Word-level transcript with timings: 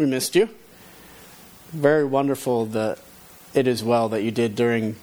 we 0.00 0.06
missed 0.06 0.34
you. 0.34 0.48
Very 1.72 2.06
wonderful 2.06 2.64
that 2.66 2.98
it 3.52 3.68
is 3.68 3.84
well 3.84 4.08
that 4.08 4.22
you 4.22 4.30
did 4.30 4.56
during 4.56 4.96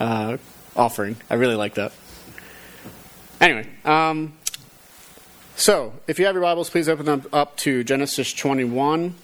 uh, 0.00 0.38
offering. 0.74 1.16
I 1.30 1.34
really 1.34 1.54
like 1.54 1.74
that. 1.74 1.92
Anyway, 3.40 3.68
um, 3.84 4.32
so 5.54 5.92
if 6.08 6.18
you 6.18 6.26
have 6.26 6.34
your 6.34 6.42
Bibles, 6.42 6.68
please 6.68 6.88
open 6.88 7.06
them 7.06 7.24
up 7.32 7.56
to 7.58 7.84
Genesis 7.84 8.32
21. 8.32 9.14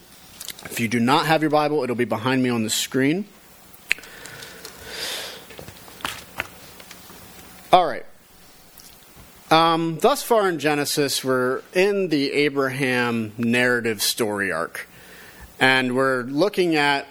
If 0.67 0.79
you 0.79 0.87
do 0.87 1.01
not 1.01 1.27
have 1.27 1.43
your 1.43 1.51
Bible, 1.51 1.83
it'll 1.83 1.97
be 1.97 2.05
behind 2.05 2.41
me 2.41 2.49
on 2.49 2.63
the 2.63 2.71
screen. 2.71 3.25
All 7.73 7.85
right. 7.85 8.07
Um, 9.51 9.99
thus 9.99 10.23
far 10.23 10.49
in 10.49 10.61
Genesis, 10.61 11.25
we're 11.25 11.63
in 11.75 12.09
the 12.11 12.31
Abraham 12.31 13.33
narrative 13.37 14.01
story 14.01 14.53
arc. 14.53 14.87
And 15.61 15.95
we're 15.95 16.23
looking 16.23 16.77
at 16.77 17.07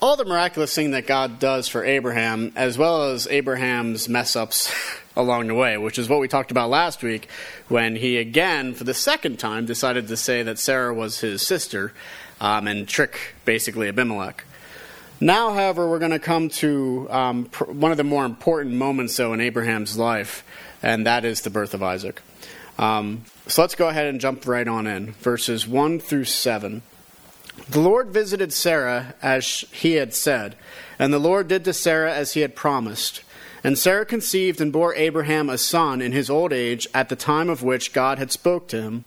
all 0.00 0.16
the 0.16 0.24
miraculous 0.24 0.74
thing 0.74 0.92
that 0.92 1.06
God 1.06 1.38
does 1.38 1.68
for 1.68 1.84
Abraham, 1.84 2.52
as 2.56 2.78
well 2.78 3.10
as 3.10 3.26
Abraham's 3.26 4.08
mess 4.08 4.34
ups 4.34 4.74
along 5.16 5.48
the 5.48 5.54
way, 5.54 5.76
which 5.76 5.98
is 5.98 6.08
what 6.08 6.18
we 6.18 6.26
talked 6.26 6.50
about 6.50 6.70
last 6.70 7.02
week 7.02 7.28
when 7.68 7.94
he 7.94 8.16
again, 8.16 8.72
for 8.72 8.84
the 8.84 8.94
second 8.94 9.38
time, 9.38 9.66
decided 9.66 10.08
to 10.08 10.16
say 10.16 10.42
that 10.42 10.58
Sarah 10.58 10.94
was 10.94 11.20
his 11.20 11.46
sister 11.46 11.92
um, 12.40 12.66
and 12.66 12.88
trick 12.88 13.34
basically 13.44 13.88
Abimelech. 13.88 14.44
Now, 15.20 15.52
however, 15.52 15.88
we're 15.88 15.98
going 15.98 16.10
to 16.12 16.18
come 16.18 16.48
to 16.50 17.08
um, 17.10 17.44
pr- 17.46 17.64
one 17.64 17.90
of 17.90 17.98
the 17.98 18.04
more 18.04 18.24
important 18.24 18.74
moments, 18.74 19.16
though, 19.18 19.34
in 19.34 19.40
Abraham's 19.40 19.98
life, 19.98 20.44
and 20.82 21.06
that 21.06 21.26
is 21.26 21.42
the 21.42 21.50
birth 21.50 21.74
of 21.74 21.82
Isaac. 21.82 22.22
Um, 22.78 23.24
so 23.46 23.62
let's 23.62 23.74
go 23.74 23.88
ahead 23.88 24.06
and 24.06 24.20
jump 24.20 24.46
right 24.46 24.66
on 24.66 24.86
in. 24.86 25.12
Verses 25.12 25.66
1 25.66 26.00
through 26.00 26.24
7. 26.24 26.82
The 27.68 27.80
Lord 27.80 28.08
visited 28.08 28.52
Sarah 28.52 29.14
as 29.22 29.64
he 29.72 29.94
had 29.94 30.14
said, 30.14 30.56
and 30.98 31.12
the 31.12 31.18
Lord 31.18 31.48
did 31.48 31.64
to 31.64 31.72
Sarah 31.72 32.14
as 32.14 32.34
he 32.34 32.40
had 32.40 32.54
promised. 32.54 33.22
And 33.64 33.76
Sarah 33.76 34.06
conceived 34.06 34.60
and 34.60 34.72
bore 34.72 34.94
Abraham 34.94 35.50
a 35.50 35.58
son 35.58 36.00
in 36.00 36.12
his 36.12 36.30
old 36.30 36.52
age 36.52 36.86
at 36.94 37.08
the 37.08 37.16
time 37.16 37.50
of 37.50 37.62
which 37.62 37.92
God 37.92 38.18
had 38.18 38.30
spoke 38.30 38.68
to 38.68 38.80
him. 38.80 39.04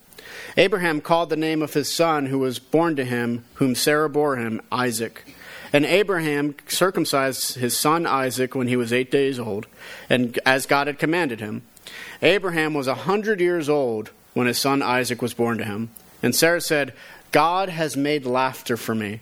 Abraham 0.57 0.99
called 0.99 1.29
the 1.29 1.37
name 1.37 1.61
of 1.61 1.73
his 1.73 1.91
son 1.91 2.25
who 2.25 2.39
was 2.39 2.59
born 2.59 2.95
to 2.97 3.05
him, 3.05 3.45
whom 3.55 3.75
Sarah 3.75 4.09
bore 4.09 4.35
him, 4.35 4.61
Isaac. 4.71 5.33
And 5.71 5.85
Abraham 5.85 6.55
circumcised 6.67 7.55
his 7.55 7.77
son 7.77 8.05
Isaac 8.05 8.55
when 8.55 8.67
he 8.67 8.75
was 8.75 8.91
eight 8.91 9.11
days 9.11 9.39
old, 9.39 9.67
and 10.09 10.37
as 10.45 10.65
God 10.65 10.87
had 10.87 10.99
commanded 10.99 11.39
him. 11.39 11.61
Abraham 12.21 12.73
was 12.73 12.87
a 12.87 12.95
hundred 12.95 13.39
years 13.39 13.69
old 13.69 14.11
when 14.33 14.47
his 14.47 14.59
son 14.59 14.81
Isaac 14.81 15.21
was 15.21 15.33
born 15.33 15.57
to 15.59 15.63
him. 15.65 15.91
And 16.21 16.35
Sarah 16.35 16.61
said, 16.61 16.93
God 17.31 17.69
has 17.69 17.95
made 17.95 18.25
laughter 18.25 18.77
for 18.77 18.95
me. 18.95 19.21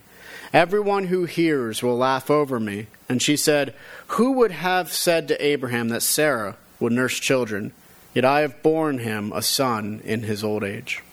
Everyone 0.53 1.08
who 1.08 1.25
hears 1.25 1.83
will 1.83 1.97
laugh 1.97 2.31
over 2.31 2.59
me. 2.59 2.88
And 3.09 3.22
she 3.22 3.38
said, 3.38 3.73
Who 4.08 4.33
would 4.33 4.52
have 4.52 4.91
said 4.91 5.27
to 5.27 5.45
Abraham 5.45 5.89
that 5.89 6.03
Sarah 6.03 6.58
would 6.80 6.94
nurse 6.94 7.19
children? 7.19 7.73
Yet 8.14 8.25
I 8.25 8.41
have 8.41 8.64
borne 8.64 8.99
him 8.99 9.31
a 9.33 9.41
son 9.41 10.02
in 10.03 10.23
his 10.23 10.44
old 10.44 10.64
age. 10.64 11.03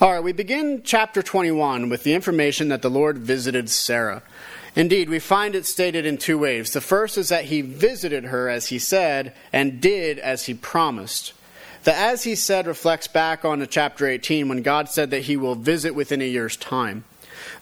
All 0.00 0.12
right, 0.12 0.22
we 0.22 0.32
begin 0.32 0.82
chapter 0.82 1.22
21 1.22 1.88
with 1.88 2.04
the 2.04 2.14
information 2.14 2.68
that 2.68 2.82
the 2.82 2.90
Lord 2.90 3.18
visited 3.18 3.68
Sarah. 3.68 4.22
Indeed, 4.74 5.08
we 5.08 5.18
find 5.18 5.54
it 5.54 5.66
stated 5.66 6.06
in 6.06 6.16
two 6.16 6.38
ways. 6.38 6.72
The 6.72 6.80
first 6.80 7.18
is 7.18 7.28
that 7.28 7.46
he 7.46 7.60
visited 7.60 8.24
her 8.24 8.48
as 8.48 8.68
he 8.68 8.78
said, 8.78 9.34
and 9.52 9.80
did 9.80 10.18
as 10.18 10.46
he 10.46 10.54
promised. 10.54 11.32
The 11.84 11.94
as 11.94 12.24
he 12.24 12.34
said 12.34 12.66
reflects 12.66 13.06
back 13.06 13.44
on 13.44 13.60
to 13.60 13.66
chapter 13.66 14.06
18 14.06 14.48
when 14.48 14.62
God 14.62 14.88
said 14.88 15.10
that 15.10 15.22
he 15.22 15.36
will 15.36 15.54
visit 15.54 15.94
within 15.94 16.20
a 16.20 16.28
year's 16.28 16.56
time. 16.56 17.04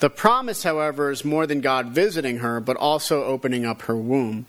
The 0.00 0.10
promise, 0.10 0.64
however, 0.64 1.10
is 1.10 1.24
more 1.24 1.46
than 1.46 1.60
God 1.60 1.88
visiting 1.88 2.38
her, 2.38 2.60
but 2.60 2.76
also 2.76 3.24
opening 3.24 3.64
up 3.64 3.82
her 3.82 3.96
womb. 3.96 4.46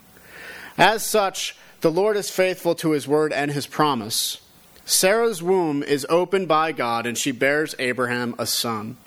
As 0.77 1.05
such, 1.05 1.55
the 1.81 1.91
Lord 1.91 2.17
is 2.17 2.29
faithful 2.29 2.75
to 2.75 2.91
his 2.91 3.07
word 3.07 3.31
and 3.31 3.51
his 3.51 3.67
promise. 3.67 4.41
Sarah's 4.85 5.43
womb 5.43 5.83
is 5.83 6.05
opened 6.09 6.47
by 6.47 6.71
God, 6.71 7.05
and 7.05 7.17
she 7.17 7.31
bears 7.31 7.75
Abraham 7.77 8.33
a 8.39 8.47
son. 8.47 8.97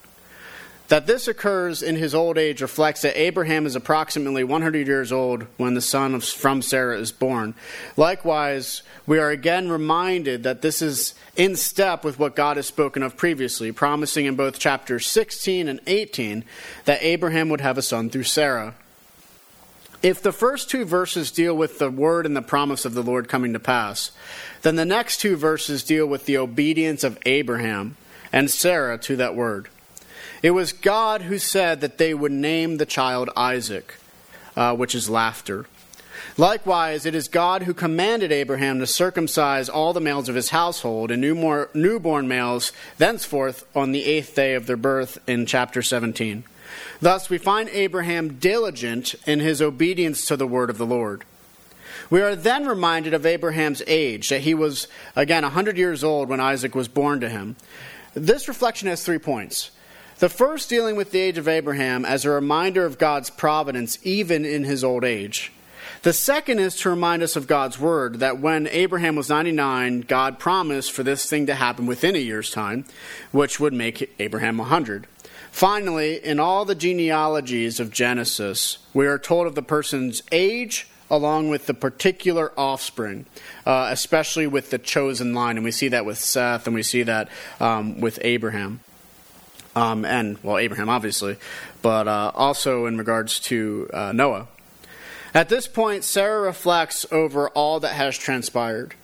That 0.88 1.06
this 1.06 1.26
occurs 1.26 1.82
in 1.82 1.96
his 1.96 2.14
old 2.14 2.36
age 2.36 2.60
reflects 2.60 3.02
that 3.02 3.18
Abraham 3.18 3.64
is 3.64 3.74
approximately 3.74 4.44
100 4.44 4.86
years 4.86 5.10
old 5.10 5.46
when 5.56 5.72
the 5.74 5.80
son 5.80 6.20
from 6.20 6.60
Sarah 6.60 6.98
is 6.98 7.12
born. 7.12 7.54
Likewise, 7.96 8.82
we 9.06 9.18
are 9.18 9.30
again 9.30 9.70
reminded 9.70 10.42
that 10.42 10.60
this 10.60 10.82
is 10.82 11.14
in 11.34 11.56
step 11.56 12.04
with 12.04 12.18
what 12.18 12.36
God 12.36 12.56
has 12.56 12.66
spoken 12.66 13.02
of 13.02 13.16
previously, 13.16 13.72
promising 13.72 14.26
in 14.26 14.36
both 14.36 14.58
chapters 14.58 15.06
16 15.06 15.66
and 15.66 15.80
18 15.86 16.44
that 16.84 17.02
Abraham 17.02 17.48
would 17.48 17.62
have 17.62 17.78
a 17.78 17.82
son 17.82 18.10
through 18.10 18.24
Sarah. 18.24 18.74
If 20.02 20.20
the 20.20 20.32
first 20.32 20.68
two 20.68 20.84
verses 20.84 21.30
deal 21.30 21.56
with 21.56 21.78
the 21.78 21.90
word 21.90 22.26
and 22.26 22.36
the 22.36 22.42
promise 22.42 22.84
of 22.84 22.92
the 22.92 23.04
Lord 23.04 23.28
coming 23.28 23.52
to 23.52 23.60
pass, 23.60 24.10
then 24.62 24.74
the 24.74 24.84
next 24.84 25.18
two 25.18 25.36
verses 25.36 25.84
deal 25.84 26.06
with 26.06 26.26
the 26.26 26.38
obedience 26.38 27.04
of 27.04 27.18
Abraham 27.24 27.96
and 28.32 28.50
Sarah 28.50 28.98
to 28.98 29.16
that 29.16 29.36
word. 29.36 29.68
It 30.42 30.50
was 30.50 30.72
God 30.72 31.22
who 31.22 31.38
said 31.38 31.80
that 31.80 31.98
they 31.98 32.12
would 32.12 32.32
name 32.32 32.76
the 32.76 32.86
child 32.86 33.30
Isaac, 33.36 33.94
uh, 34.56 34.74
which 34.74 34.94
is 34.94 35.08
laughter. 35.08 35.66
Likewise, 36.36 37.06
it 37.06 37.14
is 37.14 37.28
God 37.28 37.62
who 37.62 37.74
commanded 37.74 38.32
Abraham 38.32 38.80
to 38.80 38.86
circumcise 38.86 39.68
all 39.68 39.92
the 39.92 40.00
males 40.00 40.28
of 40.28 40.34
his 40.34 40.50
household 40.50 41.10
and 41.10 41.20
newborn 41.20 42.28
males 42.28 42.72
thenceforth 42.98 43.64
on 43.76 43.92
the 43.92 44.04
eighth 44.04 44.34
day 44.34 44.54
of 44.54 44.66
their 44.66 44.76
birth 44.76 45.18
in 45.28 45.46
chapter 45.46 45.82
17. 45.82 46.44
Thus, 47.00 47.28
we 47.28 47.38
find 47.38 47.68
Abraham 47.68 48.34
diligent 48.34 49.14
in 49.26 49.40
his 49.40 49.60
obedience 49.60 50.24
to 50.26 50.36
the 50.36 50.46
word 50.46 50.70
of 50.70 50.78
the 50.78 50.86
Lord. 50.86 51.24
We 52.08 52.20
are 52.20 52.34
then 52.34 52.66
reminded 52.66 53.14
of 53.14 53.26
Abraham's 53.26 53.82
age, 53.86 54.30
that 54.30 54.40
he 54.40 54.54
was, 54.54 54.88
again, 55.14 55.42
100 55.42 55.76
years 55.76 56.02
old 56.02 56.28
when 56.28 56.40
Isaac 56.40 56.74
was 56.74 56.88
born 56.88 57.20
to 57.20 57.28
him. 57.28 57.56
This 58.14 58.48
reflection 58.48 58.88
has 58.88 59.04
three 59.04 59.18
points. 59.18 59.70
The 60.22 60.28
first 60.28 60.70
dealing 60.70 60.94
with 60.94 61.10
the 61.10 61.18
age 61.18 61.36
of 61.36 61.48
Abraham 61.48 62.04
as 62.04 62.24
a 62.24 62.30
reminder 62.30 62.86
of 62.86 62.96
God's 62.96 63.28
providence 63.28 63.98
even 64.04 64.44
in 64.44 64.62
his 64.62 64.84
old 64.84 65.02
age. 65.02 65.50
The 66.02 66.12
second 66.12 66.60
is 66.60 66.76
to 66.76 66.90
remind 66.90 67.24
us 67.24 67.34
of 67.34 67.48
God's 67.48 67.76
word 67.76 68.20
that 68.20 68.38
when 68.38 68.68
Abraham 68.68 69.16
was 69.16 69.28
99, 69.28 70.02
God 70.02 70.38
promised 70.38 70.92
for 70.92 71.02
this 71.02 71.28
thing 71.28 71.46
to 71.46 71.56
happen 71.56 71.86
within 71.86 72.14
a 72.14 72.20
year's 72.20 72.52
time, 72.52 72.84
which 73.32 73.58
would 73.58 73.72
make 73.72 74.14
Abraham 74.20 74.58
100. 74.58 75.08
Finally, 75.50 76.24
in 76.24 76.38
all 76.38 76.64
the 76.64 76.76
genealogies 76.76 77.80
of 77.80 77.90
Genesis, 77.90 78.78
we 78.94 79.08
are 79.08 79.18
told 79.18 79.48
of 79.48 79.56
the 79.56 79.60
person's 79.60 80.22
age 80.30 80.86
along 81.10 81.48
with 81.48 81.66
the 81.66 81.74
particular 81.74 82.52
offspring, 82.56 83.26
uh, 83.66 83.88
especially 83.90 84.46
with 84.46 84.70
the 84.70 84.78
chosen 84.78 85.34
line. 85.34 85.56
And 85.56 85.64
we 85.64 85.72
see 85.72 85.88
that 85.88 86.06
with 86.06 86.18
Seth 86.18 86.68
and 86.68 86.76
we 86.76 86.84
see 86.84 87.02
that 87.02 87.28
um, 87.58 88.00
with 88.00 88.20
Abraham. 88.22 88.78
Um, 89.74 90.04
and, 90.04 90.38
well, 90.42 90.58
Abraham, 90.58 90.88
obviously, 90.88 91.36
but 91.80 92.06
uh, 92.06 92.32
also 92.34 92.86
in 92.86 92.98
regards 92.98 93.40
to 93.40 93.88
uh, 93.92 94.12
Noah. 94.12 94.48
At 95.34 95.48
this 95.48 95.66
point, 95.66 96.04
Sarah 96.04 96.42
reflects 96.42 97.06
over 97.10 97.48
all 97.50 97.80
that 97.80 97.94
has 97.94 98.18
transpired. 98.18 98.94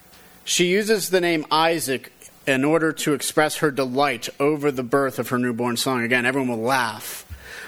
She 0.45 0.67
uses 0.67 1.09
the 1.09 1.23
name 1.23 1.47
Isaac 1.51 2.13
in 2.47 2.65
order 2.65 2.93
to 2.93 3.15
express 3.15 3.59
her 3.59 3.71
delight 3.71 4.29
over 4.39 4.71
the 4.71 4.83
birth 4.83 5.19
of 5.19 5.29
her 5.31 5.39
newborn 5.39 5.77
son. 5.77 6.03
Again, 6.03 6.27
everyone 6.27 6.51
will 6.51 6.67
laugh. 6.67 7.25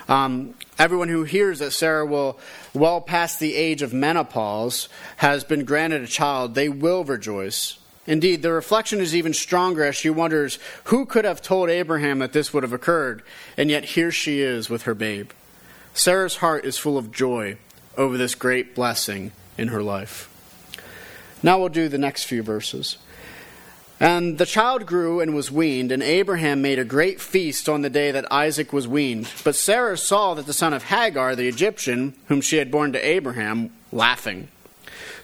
Um, 0.09 0.55
everyone 0.79 1.09
who 1.09 1.25
hears 1.25 1.61
that 1.61 1.73
Sarah 1.73 2.05
will, 2.05 2.39
well 2.75 3.01
past 3.01 3.41
the 3.41 3.55
age 3.55 3.81
of 3.83 3.93
menopause, 3.93 4.89
has 5.17 5.45
been 5.45 5.65
granted 5.65 6.03
a 6.03 6.07
child, 6.07 6.55
they 6.55 6.69
will 6.69 7.05
rejoice. 7.05 7.79
Indeed, 8.07 8.43
the 8.43 8.53
reflection 8.53 9.01
is 9.01 9.15
even 9.15 9.35
stronger 9.35 9.85
as 9.85 9.97
she 9.97 10.11
wonders 10.11 10.59
who 10.85 11.05
could 11.05 11.25
have 11.25 11.43
told 11.43 11.69
Abraham 11.69 12.19
that 12.21 12.33
this 12.33 12.53
would 12.53 12.63
have 12.63 12.73
occurred, 12.73 13.23
and 13.57 13.71
yet 13.71 13.85
here 13.85 14.11
she 14.11 14.41
is 14.41 14.71
with 14.71 14.83
her 14.83 14.95
babe. 14.95 15.31
Sarah's 15.93 16.37
heart 16.37 16.65
is 16.65 16.79
full 16.79 16.97
of 16.97 17.13
joy 17.13 17.57
over 17.97 18.17
this 18.17 18.35
great 18.35 18.75
blessing 18.75 19.33
in 19.59 19.69
her 19.69 19.83
life. 19.83 20.29
Now 21.43 21.59
we'll 21.59 21.69
do 21.69 21.89
the 21.89 21.99
next 21.99 22.25
few 22.25 22.43
verses. 22.43 22.97
And 23.99 24.39
the 24.39 24.47
child 24.47 24.87
grew 24.87 25.21
and 25.21 25.35
was 25.35 25.51
weaned, 25.51 25.93
and 25.93 26.03
Abraham 26.03 26.63
made 26.63 26.79
a 26.79 26.85
great 26.85 27.21
feast 27.21 27.69
on 27.69 27.83
the 27.83 27.91
day 27.91 28.11
that 28.11 28.33
Isaac 28.33 28.73
was 28.73 28.89
weaned. 28.89 29.31
But 29.45 29.55
Sarah 29.55 29.99
saw 29.99 30.33
that 30.35 30.47
the 30.47 30.55
son 30.55 30.73
of 30.73 30.85
Hagar, 30.85 31.37
the 31.37 31.49
Egyptian, 31.49 32.15
whom 32.29 32.41
she 32.41 32.57
had 32.57 32.71
borne 32.71 32.95
to 32.95 33.07
Abraham, 33.07 33.71
laughing. 33.93 34.49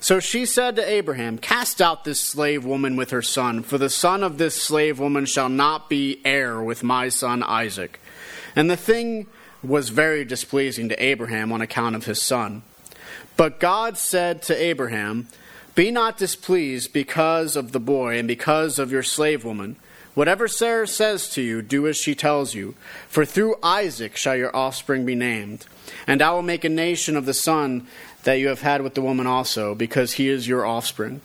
So 0.00 0.20
she 0.20 0.46
said 0.46 0.76
to 0.76 0.88
Abraham, 0.88 1.38
Cast 1.38 1.80
out 1.80 2.04
this 2.04 2.20
slave 2.20 2.64
woman 2.64 2.96
with 2.96 3.10
her 3.10 3.22
son, 3.22 3.62
for 3.62 3.78
the 3.78 3.90
son 3.90 4.22
of 4.22 4.38
this 4.38 4.60
slave 4.60 4.98
woman 4.98 5.26
shall 5.26 5.48
not 5.48 5.88
be 5.88 6.20
heir 6.24 6.62
with 6.62 6.82
my 6.82 7.08
son 7.08 7.42
Isaac. 7.42 8.00
And 8.54 8.70
the 8.70 8.76
thing 8.76 9.26
was 9.62 9.88
very 9.88 10.24
displeasing 10.24 10.88
to 10.90 11.02
Abraham 11.02 11.52
on 11.52 11.60
account 11.60 11.96
of 11.96 12.04
his 12.04 12.20
son. 12.20 12.62
But 13.36 13.60
God 13.60 13.98
said 13.98 14.42
to 14.42 14.62
Abraham, 14.62 15.28
Be 15.74 15.90
not 15.90 16.16
displeased 16.16 16.92
because 16.92 17.56
of 17.56 17.72
the 17.72 17.80
boy 17.80 18.18
and 18.18 18.28
because 18.28 18.78
of 18.78 18.92
your 18.92 19.02
slave 19.02 19.44
woman, 19.44 19.76
Whatever 20.16 20.48
Sarah 20.48 20.88
says 20.88 21.28
to 21.34 21.42
you, 21.42 21.60
do 21.60 21.86
as 21.86 21.98
she 21.98 22.14
tells 22.14 22.54
you. 22.54 22.74
For 23.06 23.26
through 23.26 23.56
Isaac 23.62 24.16
shall 24.16 24.34
your 24.34 24.56
offspring 24.56 25.04
be 25.04 25.14
named. 25.14 25.66
And 26.06 26.22
I 26.22 26.30
will 26.30 26.40
make 26.40 26.64
a 26.64 26.70
nation 26.70 27.18
of 27.18 27.26
the 27.26 27.34
son 27.34 27.86
that 28.26 28.40
you 28.40 28.48
have 28.48 28.60
had 28.60 28.82
with 28.82 28.94
the 28.94 29.02
woman 29.02 29.24
also, 29.24 29.72
because 29.72 30.14
he 30.14 30.28
is 30.28 30.48
your 30.48 30.66
offspring. 30.66 31.20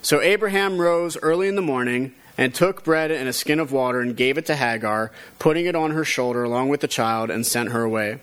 So 0.00 0.22
Abraham 0.22 0.78
rose 0.78 1.18
early 1.18 1.48
in 1.48 1.54
the 1.54 1.60
morning 1.60 2.14
and 2.38 2.54
took 2.54 2.82
bread 2.82 3.10
and 3.10 3.28
a 3.28 3.32
skin 3.34 3.60
of 3.60 3.72
water 3.72 4.00
and 4.00 4.16
gave 4.16 4.38
it 4.38 4.46
to 4.46 4.56
Hagar, 4.56 5.12
putting 5.38 5.66
it 5.66 5.74
on 5.74 5.90
her 5.90 6.02
shoulder 6.02 6.44
along 6.44 6.70
with 6.70 6.80
the 6.80 6.88
child, 6.88 7.28
and 7.28 7.46
sent 7.46 7.72
her 7.72 7.82
away. 7.82 8.20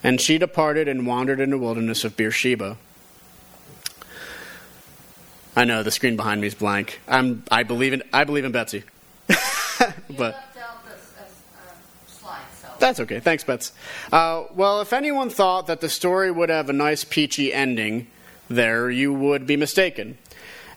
And 0.00 0.20
she 0.20 0.38
departed 0.38 0.86
and 0.86 1.08
wandered 1.08 1.40
in 1.40 1.50
the 1.50 1.58
wilderness 1.58 2.04
of 2.04 2.16
Beersheba. 2.16 2.76
I 5.56 5.64
know 5.64 5.82
the 5.82 5.90
screen 5.90 6.14
behind 6.14 6.40
me 6.40 6.46
is 6.46 6.54
blank. 6.54 7.00
I'm, 7.08 7.42
I 7.50 7.64
believe 7.64 7.92
in 7.92 8.04
I 8.12 8.22
believe 8.22 8.44
in 8.44 8.52
Betsy. 8.52 8.84
but 10.16 10.40
that's 12.82 13.00
okay. 13.00 13.20
Thanks, 13.20 13.44
Bets. 13.44 13.72
Uh, 14.10 14.44
well, 14.54 14.80
if 14.80 14.92
anyone 14.92 15.30
thought 15.30 15.68
that 15.68 15.80
the 15.80 15.88
story 15.88 16.30
would 16.30 16.48
have 16.48 16.68
a 16.68 16.72
nice 16.72 17.04
peachy 17.04 17.52
ending 17.52 18.08
there, 18.50 18.90
you 18.90 19.12
would 19.12 19.46
be 19.46 19.56
mistaken. 19.56 20.18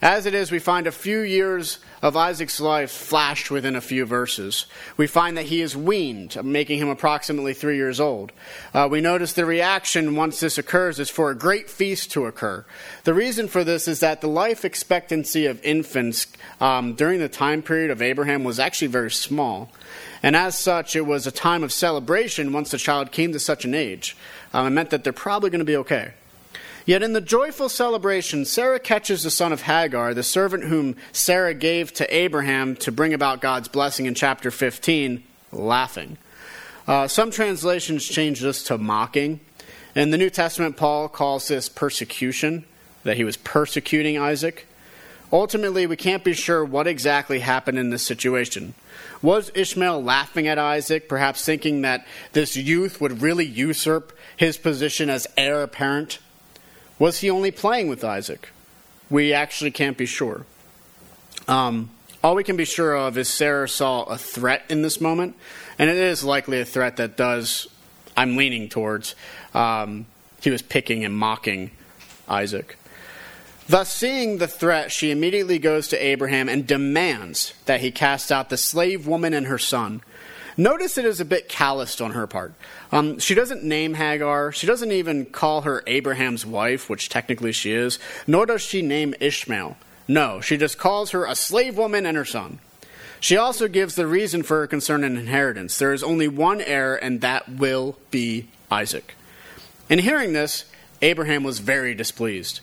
As 0.02 0.26
it 0.26 0.34
is, 0.34 0.52
we 0.52 0.58
find 0.58 0.86
a 0.86 0.92
few 0.92 1.20
years 1.20 1.78
of 2.02 2.16
Isaac's 2.16 2.60
life 2.60 2.90
flashed 2.90 3.50
within 3.50 3.74
a 3.74 3.80
few 3.80 4.04
verses. 4.04 4.66
We 4.96 5.06
find 5.06 5.36
that 5.36 5.46
he 5.46 5.62
is 5.62 5.76
weaned, 5.76 6.42
making 6.44 6.78
him 6.78 6.88
approximately 6.88 7.54
three 7.54 7.76
years 7.76 7.98
old. 7.98 8.30
Uh, 8.74 8.88
we 8.90 9.00
notice 9.00 9.32
the 9.32 9.46
reaction 9.46 10.14
once 10.14 10.38
this 10.38 10.58
occurs 10.58 11.00
is 11.00 11.08
for 11.08 11.30
a 11.30 11.34
great 11.34 11.70
feast 11.70 12.12
to 12.12 12.26
occur. 12.26 12.66
The 13.04 13.14
reason 13.14 13.48
for 13.48 13.64
this 13.64 13.88
is 13.88 14.00
that 14.00 14.20
the 14.20 14.28
life 14.28 14.64
expectancy 14.64 15.46
of 15.46 15.64
infants 15.64 16.26
um, 16.60 16.94
during 16.94 17.18
the 17.18 17.28
time 17.28 17.62
period 17.62 17.90
of 17.90 18.02
Abraham 18.02 18.44
was 18.44 18.60
actually 18.60 18.88
very 18.88 19.10
small. 19.10 19.72
And 20.22 20.34
as 20.34 20.58
such, 20.58 20.96
it 20.96 21.06
was 21.06 21.26
a 21.26 21.30
time 21.30 21.62
of 21.62 21.72
celebration 21.72 22.52
once 22.52 22.70
the 22.70 22.78
child 22.78 23.12
came 23.12 23.32
to 23.32 23.38
such 23.38 23.64
an 23.64 23.74
age. 23.74 24.16
Um, 24.52 24.66
it 24.66 24.70
meant 24.70 24.90
that 24.90 25.04
they're 25.04 25.12
probably 25.12 25.50
going 25.50 25.60
to 25.60 25.64
be 25.64 25.76
okay. 25.76 26.12
Yet 26.86 27.02
in 27.02 27.14
the 27.14 27.20
joyful 27.20 27.68
celebration, 27.68 28.44
Sarah 28.44 28.78
catches 28.78 29.24
the 29.24 29.30
son 29.30 29.52
of 29.52 29.62
Hagar, 29.62 30.14
the 30.14 30.22
servant 30.22 30.64
whom 30.64 30.94
Sarah 31.10 31.52
gave 31.52 31.92
to 31.94 32.14
Abraham 32.14 32.76
to 32.76 32.92
bring 32.92 33.12
about 33.12 33.40
God's 33.40 33.66
blessing 33.66 34.06
in 34.06 34.14
chapter 34.14 34.52
15, 34.52 35.22
laughing. 35.50 36.16
Uh, 36.86 37.08
some 37.08 37.32
translations 37.32 38.06
change 38.06 38.40
this 38.40 38.62
to 38.64 38.78
mocking. 38.78 39.40
In 39.96 40.10
the 40.10 40.18
New 40.18 40.30
Testament, 40.30 40.76
Paul 40.76 41.08
calls 41.08 41.48
this 41.48 41.68
persecution, 41.68 42.64
that 43.02 43.16
he 43.16 43.24
was 43.24 43.36
persecuting 43.36 44.16
Isaac. 44.16 44.68
Ultimately, 45.32 45.86
we 45.86 45.96
can't 45.96 46.22
be 46.22 46.34
sure 46.34 46.64
what 46.64 46.86
exactly 46.86 47.40
happened 47.40 47.78
in 47.78 47.90
this 47.90 48.04
situation. 48.04 48.74
Was 49.22 49.50
Ishmael 49.54 50.02
laughing 50.02 50.46
at 50.46 50.58
Isaac, 50.58 51.08
perhaps 51.08 51.44
thinking 51.44 51.82
that 51.82 52.06
this 52.32 52.56
youth 52.56 53.00
would 53.00 53.22
really 53.22 53.44
usurp 53.44 54.16
his 54.36 54.56
position 54.56 55.10
as 55.10 55.26
heir 55.36 55.62
apparent? 55.62 56.18
Was 56.98 57.20
he 57.20 57.30
only 57.30 57.50
playing 57.50 57.88
with 57.88 58.04
Isaac? 58.04 58.50
We 59.10 59.32
actually 59.32 59.70
can't 59.72 59.96
be 59.96 60.06
sure. 60.06 60.46
Um, 61.48 61.90
all 62.22 62.34
we 62.34 62.44
can 62.44 62.56
be 62.56 62.64
sure 62.64 62.94
of 62.94 63.18
is 63.18 63.28
Sarah 63.28 63.68
saw 63.68 64.04
a 64.04 64.18
threat 64.18 64.64
in 64.68 64.82
this 64.82 65.00
moment, 65.00 65.36
and 65.78 65.90
it 65.90 65.96
is 65.96 66.24
likely 66.24 66.60
a 66.60 66.64
threat 66.64 66.96
that 66.96 67.16
does, 67.16 67.68
I'm 68.16 68.36
leaning 68.36 68.68
towards, 68.68 69.14
um, 69.54 70.06
he 70.40 70.50
was 70.50 70.62
picking 70.62 71.04
and 71.04 71.14
mocking 71.14 71.70
Isaac. 72.28 72.76
Thus, 73.68 73.92
seeing 73.92 74.38
the 74.38 74.46
threat, 74.46 74.92
she 74.92 75.10
immediately 75.10 75.58
goes 75.58 75.88
to 75.88 75.96
Abraham 76.04 76.48
and 76.48 76.66
demands 76.66 77.52
that 77.64 77.80
he 77.80 77.90
cast 77.90 78.30
out 78.30 78.48
the 78.48 78.56
slave 78.56 79.06
woman 79.06 79.34
and 79.34 79.46
her 79.46 79.58
son. 79.58 80.02
Notice 80.56 80.96
it 80.96 81.04
is 81.04 81.20
a 81.20 81.24
bit 81.24 81.48
calloused 81.48 82.00
on 82.00 82.12
her 82.12 82.26
part. 82.26 82.54
Um, 82.90 83.18
she 83.18 83.34
doesn't 83.34 83.64
name 83.64 83.94
Hagar. 83.94 84.52
She 84.52 84.66
doesn't 84.66 84.92
even 84.92 85.26
call 85.26 85.62
her 85.62 85.82
Abraham's 85.86 86.46
wife, 86.46 86.88
which 86.88 87.08
technically 87.08 87.52
she 87.52 87.72
is, 87.72 87.98
nor 88.26 88.46
does 88.46 88.62
she 88.62 88.80
name 88.82 89.14
Ishmael. 89.20 89.76
No, 90.08 90.40
she 90.40 90.56
just 90.56 90.78
calls 90.78 91.10
her 91.10 91.26
a 91.26 91.34
slave 91.34 91.76
woman 91.76 92.06
and 92.06 92.16
her 92.16 92.24
son. 92.24 92.60
She 93.18 93.36
also 93.36 93.66
gives 93.66 93.96
the 93.96 94.06
reason 94.06 94.42
for 94.42 94.60
her 94.60 94.66
concern 94.66 95.02
in 95.02 95.16
inheritance. 95.16 95.78
There 95.78 95.92
is 95.92 96.02
only 96.02 96.28
one 96.28 96.60
heir, 96.60 96.96
and 96.96 97.20
that 97.20 97.48
will 97.48 97.98
be 98.10 98.48
Isaac. 98.70 99.14
In 99.90 99.98
hearing 99.98 100.32
this, 100.32 100.64
Abraham 101.02 101.42
was 101.42 101.58
very 101.58 101.94
displeased. 101.94 102.60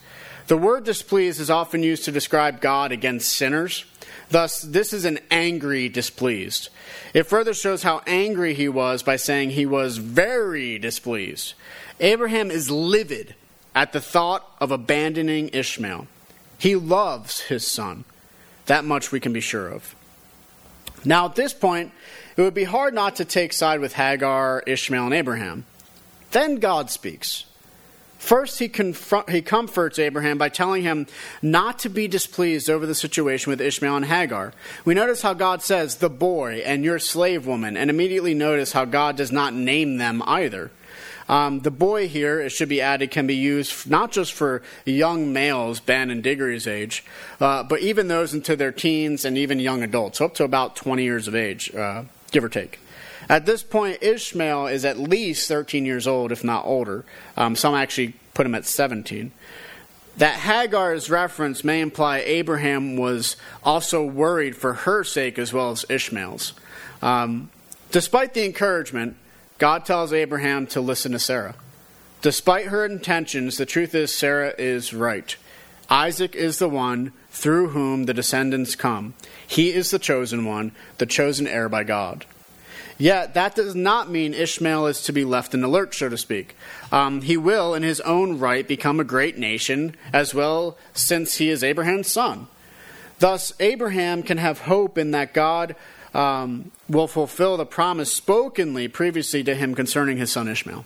The 0.47 0.57
word 0.57 0.83
displeased 0.83 1.39
is 1.39 1.49
often 1.49 1.83
used 1.83 2.05
to 2.05 2.11
describe 2.11 2.59
God 2.59 2.91
against 2.91 3.31
sinners. 3.31 3.85
Thus, 4.29 4.61
this 4.61 4.93
is 4.93 5.05
an 5.05 5.19
angry 5.31 5.89
displeased. 5.89 6.69
It 7.13 7.23
further 7.23 7.53
shows 7.53 7.83
how 7.83 8.01
angry 8.07 8.53
he 8.53 8.67
was 8.67 9.03
by 9.03 9.15
saying 9.15 9.51
he 9.51 9.65
was 9.65 9.97
very 9.97 10.79
displeased. 10.79 11.53
Abraham 11.99 12.51
is 12.51 12.69
livid 12.69 13.35
at 13.75 13.93
the 13.93 14.01
thought 14.01 14.49
of 14.59 14.71
abandoning 14.71 15.49
Ishmael. 15.53 16.07
He 16.57 16.75
loves 16.75 17.41
his 17.41 17.65
son. 17.65 18.05
That 18.65 18.85
much 18.85 19.11
we 19.11 19.19
can 19.19 19.33
be 19.33 19.41
sure 19.41 19.67
of. 19.67 19.95
Now, 21.05 21.25
at 21.25 21.35
this 21.35 21.53
point, 21.53 21.91
it 22.37 22.41
would 22.41 22.53
be 22.53 22.63
hard 22.63 22.93
not 22.93 23.17
to 23.17 23.25
take 23.25 23.53
side 23.53 23.79
with 23.79 23.93
Hagar, 23.93 24.63
Ishmael, 24.65 25.05
and 25.05 25.13
Abraham. 25.13 25.65
Then 26.31 26.55
God 26.55 26.89
speaks. 26.89 27.45
First, 28.23 28.59
he, 28.59 28.69
confront, 28.69 29.29
he 29.29 29.41
comforts 29.41 29.99
Abraham 29.99 30.37
by 30.37 30.47
telling 30.47 30.83
him 30.83 31.07
not 31.41 31.79
to 31.79 31.89
be 31.89 32.07
displeased 32.07 32.69
over 32.69 32.85
the 32.85 32.95
situation 32.95 33.49
with 33.49 33.59
Ishmael 33.59 33.97
and 33.97 34.05
Hagar. 34.05 34.53
We 34.85 34.93
notice 34.93 35.21
how 35.21 35.33
God 35.33 35.61
says, 35.61 35.97
the 35.97 36.09
boy 36.09 36.63
and 36.65 36.85
your 36.85 36.99
slave 36.99 37.45
woman, 37.45 37.75
and 37.75 37.89
immediately 37.89 38.33
notice 38.33 38.71
how 38.71 38.85
God 38.85 39.17
does 39.17 39.33
not 39.33 39.53
name 39.53 39.97
them 39.97 40.23
either. 40.25 40.71
Um, 41.27 41.59
the 41.59 41.69
boy 41.69 42.07
here, 42.07 42.39
it 42.39 42.51
should 42.51 42.69
be 42.69 42.79
added, 42.79 43.11
can 43.11 43.27
be 43.27 43.35
used 43.35 43.89
not 43.89 44.13
just 44.13 44.31
for 44.31 44.61
young 44.85 45.33
males, 45.33 45.81
Ben 45.81 46.09
and 46.09 46.23
Diggory's 46.23 46.65
age, 46.65 47.03
uh, 47.41 47.63
but 47.63 47.81
even 47.81 48.07
those 48.07 48.33
into 48.33 48.55
their 48.55 48.71
teens 48.71 49.25
and 49.25 49.37
even 49.37 49.59
young 49.59 49.83
adults, 49.83 50.21
up 50.21 50.33
to 50.35 50.45
about 50.45 50.77
20 50.77 51.03
years 51.03 51.27
of 51.27 51.35
age, 51.35 51.75
uh, 51.75 52.03
give 52.31 52.45
or 52.45 52.49
take. 52.49 52.79
At 53.29 53.45
this 53.45 53.63
point, 53.63 54.01
Ishmael 54.01 54.67
is 54.67 54.85
at 54.85 54.99
least 54.99 55.47
13 55.47 55.85
years 55.85 56.07
old, 56.07 56.31
if 56.31 56.43
not 56.43 56.65
older. 56.65 57.05
Um, 57.37 57.55
some 57.55 57.75
actually 57.75 58.13
put 58.33 58.45
him 58.45 58.55
at 58.55 58.65
17. 58.65 59.31
That 60.17 60.35
Hagar's 60.35 61.09
reference 61.09 61.63
may 61.63 61.81
imply 61.81 62.19
Abraham 62.19 62.97
was 62.97 63.35
also 63.63 64.03
worried 64.03 64.55
for 64.55 64.73
her 64.73 65.03
sake 65.03 65.39
as 65.39 65.51
well 65.51 65.71
as 65.71 65.85
Ishmael's. 65.89 66.53
Um, 67.01 67.49
despite 67.91 68.33
the 68.33 68.45
encouragement, 68.45 69.17
God 69.57 69.85
tells 69.85 70.13
Abraham 70.13 70.67
to 70.67 70.81
listen 70.81 71.13
to 71.13 71.19
Sarah. 71.19 71.55
Despite 72.21 72.67
her 72.67 72.85
intentions, 72.85 73.57
the 73.57 73.65
truth 73.65 73.93
is 73.95 74.13
Sarah 74.13 74.53
is 74.57 74.93
right. 74.93 75.35
Isaac 75.89 76.35
is 76.35 76.59
the 76.59 76.69
one 76.69 77.11
through 77.29 77.69
whom 77.69 78.05
the 78.05 78.13
descendants 78.13 78.75
come. 78.75 79.13
He 79.45 79.73
is 79.73 79.91
the 79.91 79.99
chosen 79.99 80.45
one, 80.45 80.71
the 80.99 81.05
chosen 81.05 81.47
heir 81.47 81.67
by 81.67 81.83
God. 81.83 82.25
Yet, 83.03 83.33
that 83.33 83.53
does 83.53 83.75
not 83.75 84.09
mean 84.09 84.33
Ishmael 84.33 84.87
is 84.87 85.03
to 85.03 85.11
be 85.11 85.25
left 85.25 85.53
in 85.53 85.59
the 85.59 85.67
lurch, 85.67 85.97
so 85.97 86.07
to 86.07 86.17
speak. 86.17 86.55
Um, 86.89 87.21
he 87.21 87.35
will, 87.35 87.73
in 87.73 87.83
his 87.83 87.99
own 87.99 88.39
right, 88.39 88.65
become 88.65 88.97
a 88.97 89.03
great 89.03 89.37
nation, 89.37 89.97
as 90.13 90.33
well, 90.33 90.77
since 90.93 91.35
he 91.35 91.49
is 91.49 91.65
Abraham's 91.65 92.09
son. 92.09 92.47
Thus, 93.19 93.51
Abraham 93.59 94.23
can 94.23 94.37
have 94.37 94.59
hope 94.59 94.97
in 94.97 95.11
that 95.11 95.33
God 95.33 95.75
um, 96.13 96.71
will 96.87 97.09
fulfill 97.09 97.57
the 97.57 97.65
promise 97.65 98.17
spokenly 98.17 98.87
previously 98.87 99.43
to 99.43 99.53
him 99.53 99.75
concerning 99.75 100.15
his 100.15 100.31
son 100.31 100.47
Ishmael. 100.47 100.85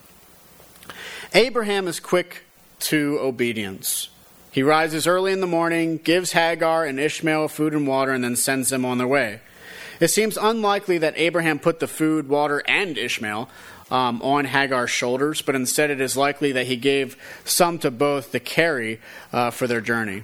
Abraham 1.36 1.88
is 1.88 2.00
quick 2.00 2.46
to 2.80 3.20
obedience. 3.22 4.10
He 4.52 4.64
rises 4.64 5.06
early 5.06 5.34
in 5.34 5.40
the 5.40 5.46
morning, 5.46 5.98
gives 5.98 6.32
Hagar 6.32 6.84
and 6.84 7.00
Ishmael 7.00 7.50
food 7.50 7.76
and 7.76 7.86
water, 7.86 8.12
and 8.12 8.24
then 8.24 8.36
sends 8.36 8.70
them 8.70 8.86
on 8.86 8.98
their 8.98 9.06
way. 9.06 9.42
It 10.00 10.10
seems 10.10 10.38
unlikely 10.38 11.00
that 11.00 11.14
Abraham 11.18 11.60
put 11.60 11.80
the 11.80 11.88
food, 11.88 12.30
water, 12.30 12.62
and 12.68 12.98
Ishmael 12.98 13.50
um, 13.90 14.22
on 14.22 14.46
Hagar's 14.46 14.90
shoulders, 14.90 15.42
but 15.42 15.56
instead 15.56 15.90
it 15.90 16.02
is 16.02 16.16
likely 16.16 16.52
that 16.52 16.68
he 16.68 16.76
gave 16.76 17.18
some 17.46 17.80
to 17.80 17.92
both 17.92 18.32
to 18.32 18.40
carry 18.40 19.00
uh, 19.32 19.52
for 19.52 19.68
their 19.68 19.82
journey. 19.82 20.24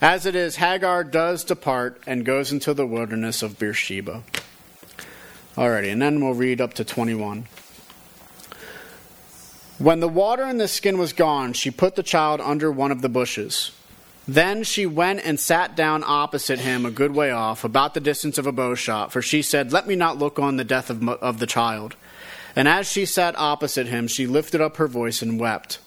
As 0.00 0.26
it 0.26 0.34
is, 0.34 0.56
Hagar 0.56 1.04
does 1.04 1.44
depart 1.44 2.02
and 2.06 2.24
goes 2.24 2.50
into 2.50 2.74
the 2.74 2.86
wilderness 2.86 3.42
of 3.42 3.58
Beersheba. 3.58 4.22
Alrighty, 5.56 5.92
and 5.92 6.00
then 6.00 6.24
we'll 6.24 6.34
read 6.34 6.60
up 6.60 6.74
to 6.74 6.84
21. 6.84 7.46
When 9.78 10.00
the 10.00 10.08
water 10.08 10.44
in 10.44 10.58
the 10.58 10.68
skin 10.68 10.96
was 10.96 11.12
gone, 11.12 11.52
she 11.52 11.70
put 11.70 11.96
the 11.96 12.02
child 12.02 12.40
under 12.40 12.70
one 12.70 12.90
of 12.90 13.02
the 13.02 13.08
bushes. 13.08 13.72
Then 14.26 14.62
she 14.62 14.86
went 14.86 15.24
and 15.24 15.38
sat 15.38 15.74
down 15.74 16.04
opposite 16.06 16.60
him 16.60 16.86
a 16.86 16.90
good 16.90 17.12
way 17.12 17.30
off, 17.30 17.64
about 17.64 17.94
the 17.94 18.00
distance 18.00 18.38
of 18.38 18.46
a 18.46 18.52
bow 18.52 18.74
shot, 18.74 19.12
for 19.12 19.20
she 19.20 19.42
said, 19.42 19.72
Let 19.72 19.86
me 19.86 19.96
not 19.96 20.18
look 20.18 20.38
on 20.38 20.56
the 20.56 20.64
death 20.64 20.90
of, 20.90 21.06
of 21.08 21.38
the 21.38 21.46
child. 21.46 21.96
And 22.54 22.68
as 22.68 22.90
she 22.90 23.04
sat 23.04 23.36
opposite 23.36 23.86
him, 23.86 24.06
she 24.06 24.26
lifted 24.26 24.60
up 24.60 24.76
her 24.76 24.86
voice 24.86 25.22
and 25.22 25.40
wept. 25.40 25.78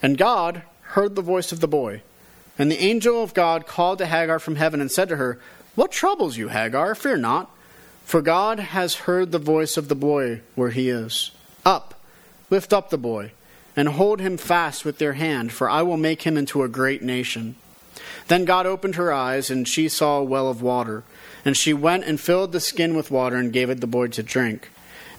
And 0.00 0.16
God 0.16 0.62
heard 0.82 1.14
the 1.14 1.22
voice 1.22 1.52
of 1.52 1.60
the 1.60 1.68
boy. 1.68 2.02
And 2.58 2.70
the 2.70 2.82
angel 2.82 3.22
of 3.22 3.34
God 3.34 3.66
called 3.66 3.98
to 3.98 4.06
Hagar 4.06 4.38
from 4.38 4.56
heaven 4.56 4.80
and 4.80 4.90
said 4.90 5.08
to 5.10 5.16
her, 5.16 5.38
What 5.74 5.92
troubles 5.92 6.36
you, 6.36 6.48
Hagar? 6.48 6.94
Fear 6.94 7.18
not, 7.18 7.50
For 8.04 8.22
God 8.22 8.58
has 8.58 8.94
heard 8.94 9.30
the 9.30 9.38
voice 9.38 9.76
of 9.76 9.88
the 9.88 9.94
boy 9.94 10.40
where 10.54 10.70
he 10.70 10.88
is. 10.88 11.32
Up, 11.66 12.00
lift 12.48 12.72
up 12.72 12.90
the 12.90 12.98
boy, 12.98 13.32
and 13.78 13.90
hold 13.90 14.18
him 14.18 14.36
fast 14.36 14.84
with 14.84 14.98
their 14.98 15.12
hand, 15.12 15.52
for 15.52 15.70
I 15.70 15.82
will 15.82 15.96
make 15.96 16.22
him 16.22 16.36
into 16.36 16.64
a 16.64 16.68
great 16.68 17.00
nation. 17.00 17.54
Then 18.26 18.44
God 18.44 18.66
opened 18.66 18.96
her 18.96 19.12
eyes, 19.12 19.50
and 19.50 19.68
she 19.68 19.88
saw 19.88 20.18
a 20.18 20.24
well 20.24 20.48
of 20.48 20.60
water. 20.60 21.04
And 21.44 21.56
she 21.56 21.72
went 21.72 22.02
and 22.02 22.18
filled 22.18 22.50
the 22.50 22.58
skin 22.58 22.96
with 22.96 23.12
water 23.12 23.36
and 23.36 23.52
gave 23.52 23.70
it 23.70 23.80
the 23.80 23.86
boy 23.86 24.08
to 24.08 24.22
drink. 24.24 24.70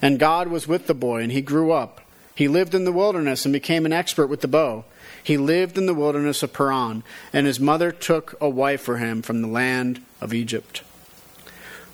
And 0.02 0.18
God 0.18 0.48
was 0.48 0.68
with 0.68 0.88
the 0.88 0.94
boy, 0.94 1.22
and 1.22 1.32
he 1.32 1.40
grew 1.40 1.72
up. 1.72 2.02
He 2.34 2.48
lived 2.48 2.74
in 2.74 2.84
the 2.84 2.92
wilderness 2.92 3.46
and 3.46 3.52
became 3.54 3.86
an 3.86 3.94
expert 3.94 4.26
with 4.26 4.42
the 4.42 4.46
bow. 4.46 4.84
He 5.24 5.38
lived 5.38 5.78
in 5.78 5.86
the 5.86 5.94
wilderness 5.94 6.42
of 6.42 6.52
Paran, 6.52 7.02
and 7.32 7.46
his 7.46 7.60
mother 7.60 7.90
took 7.90 8.36
a 8.42 8.48
wife 8.50 8.82
for 8.82 8.98
him 8.98 9.22
from 9.22 9.40
the 9.40 9.48
land 9.48 10.04
of 10.20 10.34
Egypt. 10.34 10.82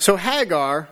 So 0.01 0.17
Hagar 0.17 0.89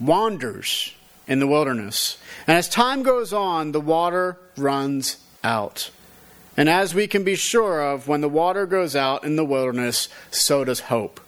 wanders 0.00 0.94
in 1.28 1.38
the 1.38 1.46
wilderness. 1.46 2.18
And 2.46 2.56
as 2.56 2.68
time 2.68 3.02
goes 3.02 3.32
on, 3.32 3.72
the 3.72 3.80
water 3.80 4.38
runs 4.56 5.18
out. 5.44 5.90
And 6.56 6.68
as 6.68 6.94
we 6.94 7.06
can 7.06 7.22
be 7.22 7.36
sure 7.36 7.80
of, 7.80 8.08
when 8.08 8.20
the 8.20 8.28
water 8.28 8.66
goes 8.66 8.96
out 8.96 9.22
in 9.22 9.36
the 9.36 9.44
wilderness, 9.44 10.08
so 10.32 10.64
does 10.64 10.80
hope. 10.80 11.20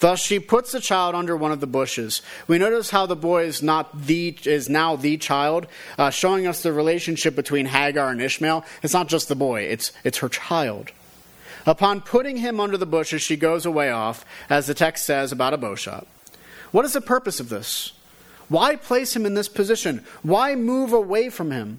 Thus 0.00 0.20
she 0.20 0.38
puts 0.38 0.72
the 0.72 0.80
child 0.80 1.14
under 1.14 1.36
one 1.36 1.52
of 1.52 1.60
the 1.60 1.66
bushes. 1.66 2.22
We 2.48 2.58
notice 2.58 2.90
how 2.90 3.06
the 3.06 3.16
boy 3.16 3.44
is 3.44 3.62
not 3.62 4.06
the 4.06 4.36
is 4.44 4.68
now 4.68 4.96
the 4.96 5.18
child, 5.18 5.66
uh, 5.98 6.10
showing 6.10 6.46
us 6.46 6.62
the 6.62 6.72
relationship 6.72 7.36
between 7.36 7.66
Hagar 7.66 8.10
and 8.10 8.20
Ishmael. 8.20 8.64
It's 8.82 8.94
not 8.94 9.08
just 9.08 9.28
the 9.28 9.34
boy; 9.34 9.62
it's 9.62 9.92
it's 10.02 10.18
her 10.18 10.30
child. 10.30 10.90
Upon 11.66 12.00
putting 12.00 12.38
him 12.38 12.60
under 12.60 12.78
the 12.78 12.86
bushes, 12.86 13.20
she 13.20 13.36
goes 13.36 13.66
away 13.66 13.90
off, 13.90 14.24
as 14.48 14.66
the 14.66 14.74
text 14.74 15.04
says 15.04 15.32
about 15.32 15.52
a 15.52 15.58
bow 15.58 15.74
shot. 15.74 16.06
What 16.70 16.86
is 16.86 16.94
the 16.94 17.02
purpose 17.02 17.38
of 17.38 17.50
this? 17.50 17.92
Why 18.50 18.74
place 18.76 19.14
him 19.14 19.24
in 19.24 19.34
this 19.34 19.48
position? 19.48 20.04
Why 20.22 20.56
move 20.56 20.92
away 20.92 21.30
from 21.30 21.52
him? 21.52 21.78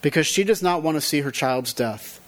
Because 0.00 0.28
she 0.28 0.44
does 0.44 0.62
not 0.62 0.82
want 0.82 0.96
to 0.96 1.00
see 1.00 1.20
her 1.20 1.32
child's 1.32 1.72
death. 1.74 2.20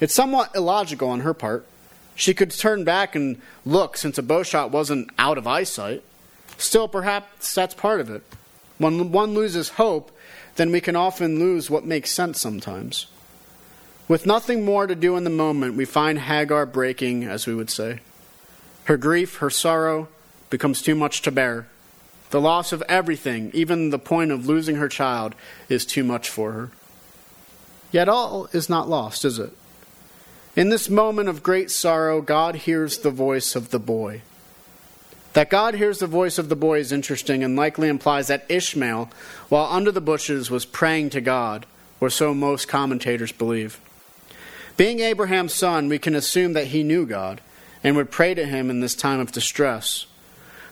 It's 0.00 0.14
somewhat 0.14 0.54
illogical 0.54 1.08
on 1.08 1.20
her 1.20 1.34
part. 1.34 1.66
She 2.14 2.34
could 2.34 2.50
turn 2.50 2.84
back 2.84 3.16
and 3.16 3.40
look 3.64 3.96
since 3.96 4.18
a 4.18 4.22
bow 4.22 4.42
shot 4.42 4.70
wasn't 4.70 5.10
out 5.18 5.38
of 5.38 5.46
eyesight. 5.46 6.04
Still, 6.58 6.88
perhaps 6.88 7.54
that's 7.54 7.74
part 7.74 8.00
of 8.00 8.10
it. 8.10 8.22
When 8.76 9.10
one 9.10 9.32
loses 9.32 9.70
hope, 9.70 10.14
then 10.56 10.70
we 10.70 10.82
can 10.82 10.94
often 10.94 11.38
lose 11.38 11.70
what 11.70 11.86
makes 11.86 12.10
sense 12.10 12.38
sometimes. 12.38 13.06
With 14.08 14.26
nothing 14.26 14.62
more 14.62 14.86
to 14.86 14.94
do 14.94 15.16
in 15.16 15.24
the 15.24 15.30
moment, 15.30 15.74
we 15.74 15.86
find 15.86 16.18
Hagar 16.18 16.66
breaking, 16.66 17.24
as 17.24 17.46
we 17.46 17.54
would 17.54 17.70
say. 17.70 18.00
Her 18.84 18.98
grief, 18.98 19.36
her 19.36 19.48
sorrow, 19.48 20.08
becomes 20.50 20.82
too 20.82 20.94
much 20.94 21.22
to 21.22 21.30
bear. 21.30 21.66
The 22.30 22.40
loss 22.40 22.72
of 22.72 22.82
everything, 22.88 23.50
even 23.52 23.90
the 23.90 23.98
point 23.98 24.30
of 24.30 24.46
losing 24.46 24.76
her 24.76 24.88
child, 24.88 25.34
is 25.68 25.84
too 25.84 26.04
much 26.04 26.28
for 26.28 26.52
her. 26.52 26.70
Yet 27.92 28.08
all 28.08 28.48
is 28.52 28.68
not 28.68 28.88
lost, 28.88 29.24
is 29.24 29.38
it? 29.38 29.52
In 30.56 30.68
this 30.68 30.88
moment 30.88 31.28
of 31.28 31.42
great 31.42 31.70
sorrow, 31.70 32.20
God 32.20 32.56
hears 32.56 32.98
the 32.98 33.10
voice 33.10 33.56
of 33.56 33.70
the 33.70 33.78
boy. 33.78 34.22
That 35.32 35.50
God 35.50 35.74
hears 35.74 35.98
the 35.98 36.06
voice 36.06 36.38
of 36.38 36.48
the 36.48 36.56
boy 36.56 36.80
is 36.80 36.92
interesting 36.92 37.44
and 37.44 37.56
likely 37.56 37.88
implies 37.88 38.26
that 38.28 38.46
Ishmael, 38.48 39.10
while 39.48 39.66
under 39.66 39.92
the 39.92 40.00
bushes, 40.00 40.50
was 40.50 40.64
praying 40.64 41.10
to 41.10 41.20
God, 41.20 41.66
or 42.00 42.10
so 42.10 42.34
most 42.34 42.66
commentators 42.66 43.30
believe. 43.30 43.80
Being 44.76 45.00
Abraham's 45.00 45.54
son, 45.54 45.88
we 45.88 45.98
can 45.98 46.14
assume 46.14 46.52
that 46.54 46.68
he 46.68 46.82
knew 46.82 47.06
God 47.06 47.40
and 47.84 47.96
would 47.96 48.10
pray 48.10 48.34
to 48.34 48.46
him 48.46 48.70
in 48.70 48.80
this 48.80 48.94
time 48.94 49.20
of 49.20 49.32
distress. 49.32 50.06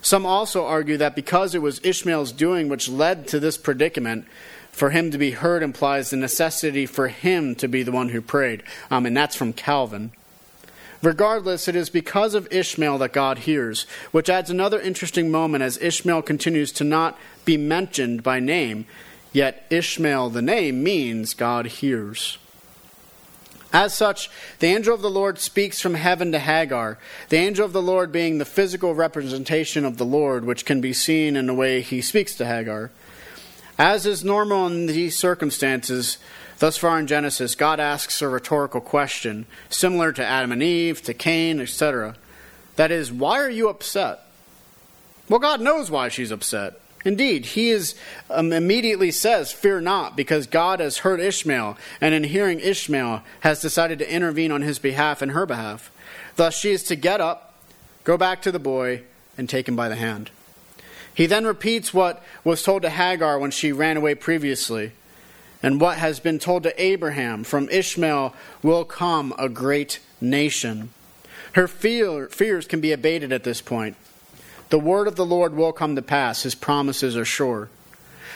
Some 0.09 0.25
also 0.25 0.65
argue 0.65 0.97
that 0.97 1.15
because 1.15 1.55
it 1.55 1.61
was 1.61 1.83
Ishmael's 1.85 2.33
doing 2.33 2.71
which 2.71 2.89
led 2.89 3.29
to 3.29 3.39
this 3.39 3.59
predicament, 3.59 4.25
for 4.71 4.89
him 4.89 5.11
to 5.11 5.19
be 5.19 5.33
heard 5.33 5.63
implies 5.63 6.09
the 6.09 6.17
necessity 6.17 6.87
for 6.87 7.09
him 7.09 7.55
to 7.57 7.69
be 7.69 7.83
the 7.83 7.93
one 7.93 8.09
who 8.09 8.23
prayed. 8.23 8.63
Um, 8.91 9.05
and 9.05 9.15
that's 9.15 9.37
from 9.37 9.53
Calvin. 9.53 10.13
Regardless, 11.03 11.69
it 11.69 11.77
is 11.77 11.91
because 11.91 12.33
of 12.33 12.51
Ishmael 12.51 12.97
that 12.97 13.13
God 13.13 13.41
hears, 13.41 13.83
which 14.11 14.31
adds 14.31 14.49
another 14.49 14.81
interesting 14.81 15.31
moment 15.31 15.63
as 15.63 15.77
Ishmael 15.77 16.23
continues 16.23 16.73
to 16.73 16.85
not 16.85 17.19
be 17.45 17.59
mentioned 17.59 18.23
by 18.23 18.41
name, 18.41 18.87
yet 19.35 19.67
Ishmael, 19.69 20.31
the 20.31 20.41
name, 20.41 20.83
means 20.83 21.35
God 21.35 21.67
hears. 21.67 22.39
As 23.73 23.95
such, 23.95 24.31
the 24.61 24.69
angel 24.69 24.95
of 24.95 25.03
the 25.03 25.11
Lord 25.11 25.39
speaks 25.39 25.81
from 25.81 25.95
heaven 25.95 26.33
to 26.33 26.39
Hagar, 26.39 26.99
the 27.29 27.37
angel 27.37 27.67
of 27.67 27.75
the 27.75 27.83
Lord 27.83 28.11
being 28.11 28.39
the 28.39 28.47
physical 28.47 28.95
representation 28.95 29.85
of 29.85 29.99
the 29.99 30.07
Lord, 30.07 30.47
which 30.47 30.65
can 30.65 30.81
be 30.81 30.95
seen 30.95 31.37
in 31.37 31.47
the 31.47 31.55
way 31.55 31.83
he 31.83 32.01
speaks 32.01 32.35
to 32.37 32.47
Hagar. 32.47 32.91
As 33.79 34.07
is 34.07 34.25
normal 34.25 34.67
in 34.67 34.87
these 34.87 35.19
circumstances, 35.19 36.17
thus 36.59 36.79
far 36.79 36.99
in 36.99 37.07
Genesis, 37.07 37.55
God 37.55 37.79
asks 37.79 38.23
a 38.23 38.29
rhetorical 38.29 38.81
question, 38.81 39.45
similar 39.69 40.13
to 40.13 40.25
Adam 40.25 40.51
and 40.51 40.63
Eve, 40.63 41.03
to 41.03 41.13
Cain, 41.13 41.61
etc. 41.61 42.17
That 42.77 42.91
is, 42.91 43.13
why 43.13 43.39
are 43.39 43.51
you 43.51 43.69
upset? 43.69 44.21
Well, 45.29 45.41
God 45.41 45.61
knows 45.61 45.91
why 45.91 46.09
she's 46.09 46.31
upset. 46.31 46.81
Indeed, 47.05 47.47
he 47.47 47.71
is 47.71 47.95
um, 48.29 48.53
immediately 48.53 49.11
says, 49.11 49.53
"Fear 49.53 49.83
not, 49.83 50.17
because 50.17 50.47
God 50.47 50.81
has 50.81 50.99
heard 50.99 51.21
Ishmael, 51.21 51.79
and 52.01 52.15
in 52.15 52.25
hearing 52.25 52.61
Ishmael 52.61 53.23
has 53.41 53.61
decided 53.61 53.99
to 54.01 54.13
intervene 54.13 54.51
on 54.51 54.63
his 54.63 54.79
behalf 54.79 55.23
and 55.23 55.33
her 55.33 55.47
behalf. 55.47 55.91
Thus, 56.37 56.59
she 56.59 56.73
is 56.73 56.83
to 56.85 56.97
get 56.97 57.21
up, 57.21 57.55
go 58.05 58.17
back 58.17 58.43
to 58.43 58.53
the 58.53 58.59
boy, 58.59 59.03
and 59.37 59.49
take 59.49 59.69
him 59.69 59.77
by 59.77 59.89
the 59.89 59.97
hand." 59.97 60.31
He 61.15 61.27
then 61.27 61.47
repeats 61.47 61.95
what 61.95 62.23
was 62.45 62.63
told 62.63 62.83
to 62.83 62.91
Hagar 62.91 63.39
when 63.39 63.51
she 63.51 63.73
ran 63.73 63.97
away 63.97 64.15
previously, 64.15 64.93
and 65.63 65.81
what 65.81 65.99
has 65.99 66.21
been 66.21 66.39
told 66.39 66.65
to 66.65 66.83
Abraham: 66.83 67.45
"From 67.45 67.69
Ishmael 67.71 68.35
will 68.63 68.85
come 68.85 69.35
a 69.39 69.49
great 69.49 70.01
nation." 70.21 70.91
Her 71.53 71.67
fear, 71.67 72.29
fears 72.29 72.67
can 72.67 72.81
be 72.81 72.93
abated 72.93 73.33
at 73.33 73.45
this 73.45 73.61
point. 73.61 73.97
The 74.71 74.79
word 74.79 75.09
of 75.09 75.17
the 75.17 75.27
Lord 75.27 75.55
will 75.55 75.73
come 75.73 75.97
to 75.97 76.03
pass, 76.03 76.43
his 76.43 76.55
promises 76.55 77.17
are 77.17 77.25
sure. 77.25 77.71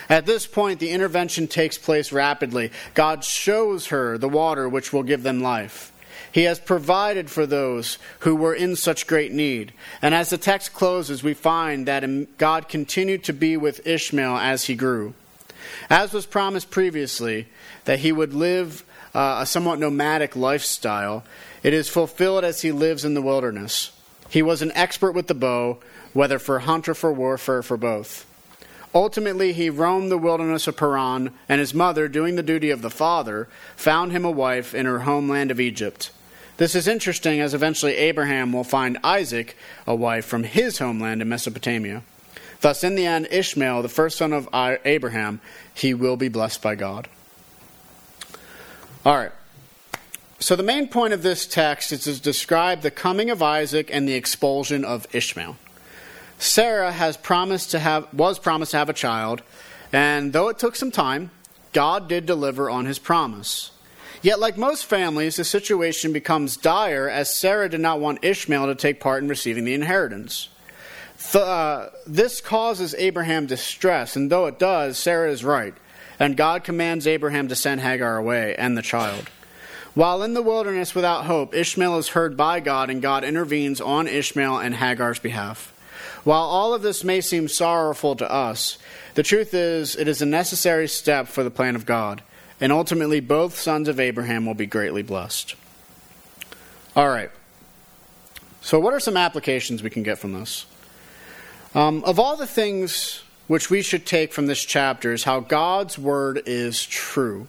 At 0.09 0.25
this 0.25 0.45
point, 0.45 0.79
the 0.79 0.89
intervention 0.89 1.47
takes 1.47 1.77
place 1.77 2.11
rapidly. 2.11 2.71
God 2.93 3.23
shows 3.23 3.87
her 3.87 4.17
the 4.17 4.29
water 4.29 4.67
which 4.67 4.91
will 4.91 5.03
give 5.03 5.23
them 5.23 5.41
life. 5.41 5.91
He 6.31 6.43
has 6.43 6.59
provided 6.59 7.29
for 7.29 7.45
those 7.45 7.99
who 8.19 8.35
were 8.35 8.55
in 8.55 8.75
such 8.75 9.07
great 9.07 9.31
need. 9.31 9.71
And 10.01 10.15
as 10.15 10.31
the 10.31 10.37
text 10.37 10.73
closes, 10.73 11.21
we 11.21 11.35
find 11.35 11.87
that 11.87 12.37
God 12.37 12.67
continued 12.67 13.23
to 13.25 13.33
be 13.33 13.55
with 13.55 13.85
Ishmael 13.85 14.37
as 14.37 14.65
he 14.65 14.75
grew. 14.75 15.13
As 15.89 16.11
was 16.11 16.25
promised 16.25 16.71
previously, 16.71 17.47
that 17.85 17.99
he 17.99 18.11
would 18.11 18.33
live 18.33 18.83
uh, 19.13 19.39
a 19.41 19.45
somewhat 19.45 19.79
nomadic 19.79 20.35
lifestyle, 20.35 21.23
it 21.61 21.73
is 21.73 21.87
fulfilled 21.87 22.43
as 22.43 22.61
he 22.61 22.71
lives 22.71 23.05
in 23.05 23.13
the 23.13 23.21
wilderness. 23.21 23.91
He 24.29 24.41
was 24.41 24.61
an 24.61 24.71
expert 24.73 25.11
with 25.11 25.27
the 25.27 25.33
bow, 25.33 25.79
whether 26.13 26.39
for 26.39 26.59
hunt 26.59 26.89
or 26.89 26.93
for 26.93 27.11
warfare, 27.13 27.61
for 27.61 27.77
both. 27.77 28.25
Ultimately, 28.95 29.53
he 29.53 29.69
roamed 29.69 30.11
the 30.11 30.17
wilderness 30.17 30.67
of 30.67 30.77
Paran, 30.77 31.31
and 31.49 31.59
his 31.59 31.73
mother, 31.73 32.07
doing 32.07 32.35
the 32.35 32.43
duty 32.43 32.69
of 32.69 32.81
the 32.81 32.89
father, 32.89 33.47
found 33.75 34.11
him 34.11 34.23
a 34.23 34.31
wife 34.31 34.75
in 34.75 34.85
her 34.85 34.99
homeland 34.99 35.49
of 35.49 35.59
Egypt. 35.59 36.11
This 36.57 36.75
is 36.75 36.87
interesting 36.87 37.39
as 37.39 37.55
eventually 37.55 37.95
Abraham 37.95 38.53
will 38.53 38.63
find 38.63 38.99
Isaac 39.03 39.57
a 39.87 39.95
wife 39.95 40.25
from 40.25 40.43
his 40.43 40.77
homeland 40.77 41.21
in 41.21 41.29
Mesopotamia. 41.29 42.03
Thus, 42.61 42.83
in 42.83 42.95
the 42.95 43.07
end, 43.07 43.27
Ishmael, 43.31 43.81
the 43.81 43.89
first 43.89 44.17
son 44.17 44.31
of 44.31 44.47
Abraham, 44.53 45.41
he 45.73 45.95
will 45.95 46.15
be 46.15 46.29
blessed 46.29 46.61
by 46.61 46.75
God. 46.75 47.07
All 49.03 49.17
right. 49.17 49.31
So, 50.43 50.57
the 50.57 50.61
main 50.61 50.89
point 50.89 51.13
of 51.13 51.23
this 51.23 51.45
text 51.45 51.93
is 51.93 52.03
to 52.03 52.21
describe 52.21 52.81
the 52.81 52.91
coming 52.91 53.29
of 53.29 53.41
Isaac 53.41 53.89
and 53.93 54.05
the 54.05 54.15
expulsion 54.15 54.83
of 54.83 55.07
Ishmael. 55.15 55.55
Sarah 56.37 56.91
has 56.91 57.15
promised 57.15 57.71
to 57.71 57.79
have 57.79 58.13
was 58.13 58.39
promised 58.39 58.71
to 58.71 58.77
have 58.77 58.89
a 58.89 58.93
child, 58.93 59.41
and 59.93 60.33
though 60.33 60.49
it 60.49 60.59
took 60.59 60.75
some 60.75 60.91
time, 60.91 61.31
God 61.71 62.09
did 62.09 62.25
deliver 62.25 62.69
on 62.69 62.83
his 62.83 62.99
promise. 62.99 63.71
Yet, 64.21 64.37
like 64.37 64.57
most 64.57 64.83
families, 64.83 65.37
the 65.37 65.45
situation 65.45 66.11
becomes 66.11 66.57
dire 66.57 67.07
as 67.07 67.33
Sarah 67.33 67.69
did 67.69 67.79
not 67.79 68.01
want 68.01 68.25
Ishmael 68.25 68.65
to 68.65 68.75
take 68.75 68.99
part 68.99 69.23
in 69.23 69.29
receiving 69.29 69.63
the 69.63 69.73
inheritance. 69.73 70.49
The, 71.31 71.39
uh, 71.39 71.89
this 72.05 72.41
causes 72.41 72.93
Abraham 72.95 73.45
distress, 73.45 74.17
and 74.17 74.29
though 74.29 74.47
it 74.47 74.59
does, 74.59 74.97
Sarah 74.97 75.31
is 75.31 75.45
right, 75.45 75.73
and 76.19 76.35
God 76.35 76.65
commands 76.65 77.07
Abraham 77.07 77.47
to 77.47 77.55
send 77.55 77.79
Hagar 77.79 78.17
away 78.17 78.57
and 78.57 78.77
the 78.77 78.81
child. 78.81 79.29
While 79.95 80.23
in 80.23 80.33
the 80.33 80.41
wilderness 80.41 80.95
without 80.95 81.25
hope, 81.25 81.53
Ishmael 81.53 81.97
is 81.99 82.09
heard 82.09 82.35
by 82.35 82.59
God, 82.59 82.89
and 82.89 83.01
God 83.01 83.23
intervenes 83.23 83.79
on 83.79 84.07
Ishmael 84.07 84.57
and 84.57 84.75
Hagar's 84.75 85.19
behalf. 85.19 85.69
While 86.23 86.43
all 86.43 86.73
of 86.73 86.81
this 86.81 87.03
may 87.03 87.21
seem 87.21 87.47
sorrowful 87.47 88.15
to 88.15 88.31
us, 88.31 88.77
the 89.13 89.23
truth 89.23 89.53
is 89.53 89.95
it 89.95 90.07
is 90.07 90.21
a 90.21 90.25
necessary 90.25 90.87
step 90.87 91.27
for 91.27 91.43
the 91.43 91.51
plan 91.51 91.75
of 91.75 91.85
God, 91.85 92.23
and 92.59 92.71
ultimately 92.71 93.19
both 93.19 93.59
sons 93.59 93.87
of 93.87 93.99
Abraham 93.99 94.45
will 94.45 94.55
be 94.55 94.65
greatly 94.65 95.03
blessed. 95.03 95.55
All 96.95 97.09
right. 97.09 97.29
So, 98.61 98.79
what 98.79 98.93
are 98.93 98.99
some 98.99 99.17
applications 99.17 99.83
we 99.83 99.89
can 99.89 100.03
get 100.03 100.17
from 100.17 100.33
this? 100.33 100.65
Um, 101.75 102.03
of 102.05 102.19
all 102.19 102.37
the 102.37 102.47
things 102.47 103.21
which 103.47 103.69
we 103.69 103.81
should 103.81 104.05
take 104.05 104.31
from 104.31 104.47
this 104.47 104.63
chapter 104.63 105.11
is 105.13 105.23
how 105.23 105.41
God's 105.41 105.99
word 105.99 106.41
is 106.45 106.83
true. 106.83 107.47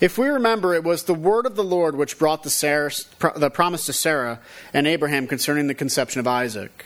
If 0.00 0.18
we 0.18 0.28
remember, 0.28 0.74
it 0.74 0.84
was 0.84 1.04
the 1.04 1.14
word 1.14 1.46
of 1.46 1.56
the 1.56 1.64
Lord 1.64 1.96
which 1.96 2.18
brought 2.18 2.42
the, 2.42 2.50
Sarah, 2.50 2.90
the 3.36 3.50
promise 3.50 3.86
to 3.86 3.92
Sarah 3.92 4.40
and 4.72 4.86
Abraham 4.86 5.26
concerning 5.26 5.66
the 5.66 5.74
conception 5.74 6.20
of 6.20 6.26
Isaac. 6.26 6.84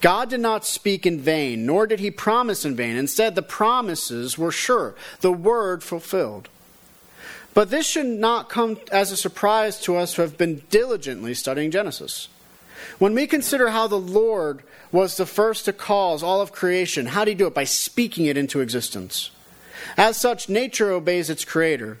God 0.00 0.28
did 0.28 0.40
not 0.40 0.66
speak 0.66 1.06
in 1.06 1.20
vain, 1.20 1.64
nor 1.64 1.86
did 1.86 2.00
he 2.00 2.10
promise 2.10 2.64
in 2.64 2.76
vain. 2.76 2.96
Instead, 2.96 3.34
the 3.34 3.42
promises 3.42 4.36
were 4.36 4.52
sure, 4.52 4.94
the 5.20 5.32
word 5.32 5.82
fulfilled. 5.82 6.48
But 7.54 7.70
this 7.70 7.86
should 7.86 8.06
not 8.06 8.50
come 8.50 8.78
as 8.92 9.10
a 9.10 9.16
surprise 9.16 9.80
to 9.82 9.96
us 9.96 10.14
who 10.14 10.22
have 10.22 10.36
been 10.36 10.62
diligently 10.68 11.32
studying 11.32 11.70
Genesis. 11.70 12.28
When 12.98 13.14
we 13.14 13.26
consider 13.26 13.70
how 13.70 13.86
the 13.86 13.98
Lord 13.98 14.62
was 14.92 15.16
the 15.16 15.24
first 15.24 15.64
to 15.64 15.72
cause 15.72 16.22
all 16.22 16.42
of 16.42 16.52
creation, 16.52 17.06
how 17.06 17.24
did 17.24 17.30
he 17.30 17.34
do 17.36 17.46
it? 17.46 17.54
By 17.54 17.64
speaking 17.64 18.26
it 18.26 18.36
into 18.36 18.60
existence. 18.60 19.30
As 19.96 20.18
such, 20.18 20.50
nature 20.50 20.90
obeys 20.90 21.30
its 21.30 21.44
creator. 21.46 21.98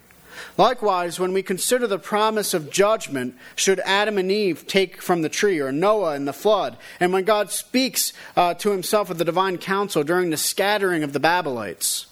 Likewise, 0.56 1.20
when 1.20 1.32
we 1.32 1.42
consider 1.42 1.86
the 1.86 1.98
promise 1.98 2.54
of 2.54 2.70
judgment, 2.70 3.34
should 3.54 3.80
Adam 3.80 4.18
and 4.18 4.30
Eve 4.30 4.66
take 4.66 5.02
from 5.02 5.22
the 5.22 5.28
tree, 5.28 5.60
or 5.60 5.72
Noah 5.72 6.16
in 6.16 6.24
the 6.24 6.32
flood, 6.32 6.76
and 7.00 7.12
when 7.12 7.24
God 7.24 7.50
speaks 7.50 8.12
uh, 8.36 8.54
to 8.54 8.70
himself 8.70 9.08
with 9.08 9.18
the 9.18 9.24
divine 9.24 9.58
council 9.58 10.02
during 10.02 10.30
the 10.30 10.36
scattering 10.36 11.02
of 11.02 11.12
the 11.12 11.20
Babylonites. 11.20 12.06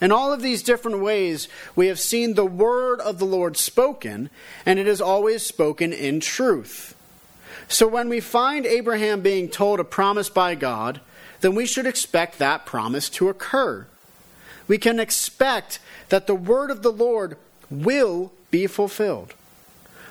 In 0.00 0.12
all 0.12 0.32
of 0.32 0.42
these 0.42 0.62
different 0.62 1.00
ways, 1.00 1.48
we 1.74 1.88
have 1.88 1.98
seen 1.98 2.34
the 2.34 2.46
word 2.46 3.00
of 3.00 3.18
the 3.18 3.24
Lord 3.24 3.56
spoken, 3.56 4.30
and 4.64 4.78
it 4.78 4.86
is 4.86 5.00
always 5.00 5.44
spoken 5.44 5.92
in 5.92 6.20
truth. 6.20 6.94
So 7.68 7.86
when 7.88 8.08
we 8.08 8.20
find 8.20 8.64
Abraham 8.64 9.20
being 9.20 9.48
told 9.48 9.80
a 9.80 9.84
promise 9.84 10.28
by 10.28 10.54
God, 10.54 11.00
then 11.40 11.54
we 11.54 11.66
should 11.66 11.86
expect 11.86 12.38
that 12.38 12.64
promise 12.64 13.08
to 13.10 13.28
occur. 13.28 13.86
We 14.68 14.78
can 14.78 15.00
expect 15.00 15.80
that 16.08 16.26
the 16.26 16.34
word 16.34 16.70
of 16.70 16.82
the 16.82 16.92
Lord 16.92 17.36
will 17.70 18.32
be 18.50 18.66
fulfilled. 18.66 19.34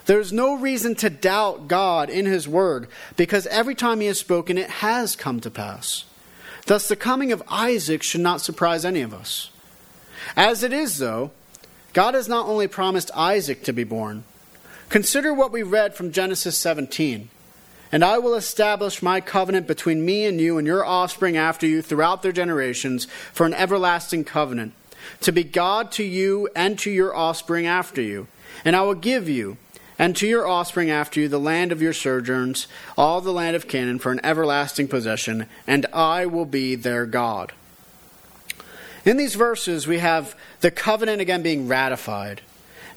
There's 0.05 0.31
no 0.31 0.55
reason 0.55 0.95
to 0.95 1.09
doubt 1.09 1.67
God 1.67 2.09
in 2.09 2.25
His 2.25 2.47
Word 2.47 2.87
because 3.17 3.45
every 3.47 3.75
time 3.75 3.99
He 3.99 4.07
has 4.07 4.19
spoken, 4.19 4.57
it 4.57 4.69
has 4.69 5.15
come 5.15 5.41
to 5.41 5.51
pass. 5.51 6.05
Thus, 6.65 6.87
the 6.87 6.95
coming 6.95 7.31
of 7.31 7.43
Isaac 7.49 8.03
should 8.03 8.21
not 8.21 8.41
surprise 8.41 8.85
any 8.85 9.01
of 9.01 9.13
us. 9.13 9.49
As 10.35 10.63
it 10.63 10.73
is, 10.73 10.97
though, 10.97 11.31
God 11.93 12.13
has 12.13 12.29
not 12.29 12.47
only 12.47 12.67
promised 12.67 13.11
Isaac 13.15 13.63
to 13.63 13.73
be 13.73 13.83
born. 13.83 14.23
Consider 14.89 15.33
what 15.33 15.51
we 15.51 15.63
read 15.63 15.95
from 15.95 16.11
Genesis 16.11 16.57
17. 16.57 17.29
And 17.91 18.03
I 18.03 18.17
will 18.17 18.35
establish 18.35 19.01
my 19.01 19.21
covenant 19.21 19.67
between 19.67 20.05
me 20.05 20.25
and 20.25 20.39
you 20.39 20.57
and 20.57 20.67
your 20.67 20.85
offspring 20.85 21.37
after 21.37 21.65
you 21.65 21.81
throughout 21.81 22.21
their 22.21 22.31
generations 22.31 23.05
for 23.33 23.45
an 23.45 23.53
everlasting 23.53 24.25
covenant 24.25 24.73
to 25.21 25.31
be 25.31 25.43
God 25.43 25.91
to 25.93 26.03
you 26.03 26.49
and 26.55 26.77
to 26.79 26.91
your 26.91 27.15
offspring 27.15 27.65
after 27.65 28.01
you. 28.01 28.27
And 28.65 28.75
I 28.75 28.81
will 28.81 28.95
give 28.95 29.29
you 29.29 29.57
and 29.99 30.15
to 30.15 30.27
your 30.27 30.47
offspring 30.47 30.89
after 30.89 31.19
you 31.19 31.27
the 31.27 31.39
land 31.39 31.71
of 31.71 31.81
your 31.81 31.93
sojourns, 31.93 32.67
all 32.97 33.21
the 33.21 33.33
land 33.33 33.55
of 33.55 33.67
Canaan, 33.67 33.99
for 33.99 34.11
an 34.11 34.19
everlasting 34.23 34.87
possession, 34.87 35.47
and 35.65 35.85
I 35.87 36.25
will 36.25 36.45
be 36.45 36.75
their 36.75 37.05
God. 37.05 37.51
In 39.05 39.17
these 39.17 39.35
verses, 39.35 39.87
we 39.87 39.99
have 39.99 40.35
the 40.61 40.69
covenant 40.69 41.21
again 41.21 41.41
being 41.41 41.67
ratified. 41.67 42.41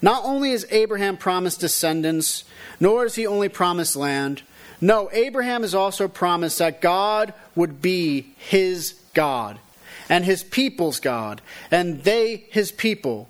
Not 0.02 0.24
only 0.24 0.50
is 0.50 0.66
Abraham 0.70 1.16
promised 1.16 1.60
descendants, 1.60 2.44
nor 2.80 3.04
is 3.04 3.14
he 3.14 3.26
only 3.26 3.48
promised 3.48 3.96
land. 3.96 4.42
No, 4.80 5.08
Abraham 5.12 5.62
is 5.62 5.74
also 5.74 6.08
promised 6.08 6.58
that 6.58 6.80
God 6.80 7.32
would 7.54 7.80
be 7.80 8.34
his 8.36 8.94
God 9.14 9.58
and 10.10 10.24
his 10.26 10.42
people's 10.42 11.00
God, 11.00 11.40
and 11.70 12.04
they 12.04 12.44
his 12.50 12.72
people. 12.72 13.28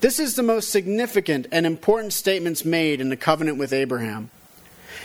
This 0.00 0.20
is 0.20 0.36
the 0.36 0.44
most 0.44 0.70
significant 0.70 1.48
and 1.50 1.66
important 1.66 2.12
statements 2.12 2.64
made 2.64 3.00
in 3.00 3.08
the 3.08 3.16
covenant 3.16 3.58
with 3.58 3.72
Abraham. 3.72 4.30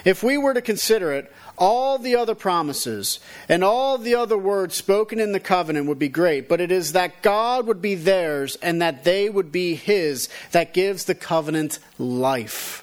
If 0.05 0.21
we 0.21 0.37
were 0.37 0.53
to 0.53 0.61
consider 0.61 1.11
it, 1.13 1.31
all 1.57 1.97
the 1.97 2.15
other 2.15 2.35
promises 2.35 3.19
and 3.47 3.63
all 3.63 3.97
the 3.97 4.15
other 4.15 4.37
words 4.37 4.75
spoken 4.75 5.19
in 5.19 5.31
the 5.31 5.39
covenant 5.39 5.87
would 5.87 5.99
be 5.99 6.09
great, 6.09 6.49
but 6.49 6.59
it 6.59 6.71
is 6.71 6.91
that 6.91 7.21
God 7.21 7.65
would 7.67 7.81
be 7.81 7.95
theirs 7.95 8.55
and 8.57 8.81
that 8.81 9.03
they 9.03 9.29
would 9.29 9.51
be 9.51 9.75
His 9.75 10.29
that 10.51 10.73
gives 10.73 11.05
the 11.05 11.15
covenant 11.15 11.79
life. 11.97 12.82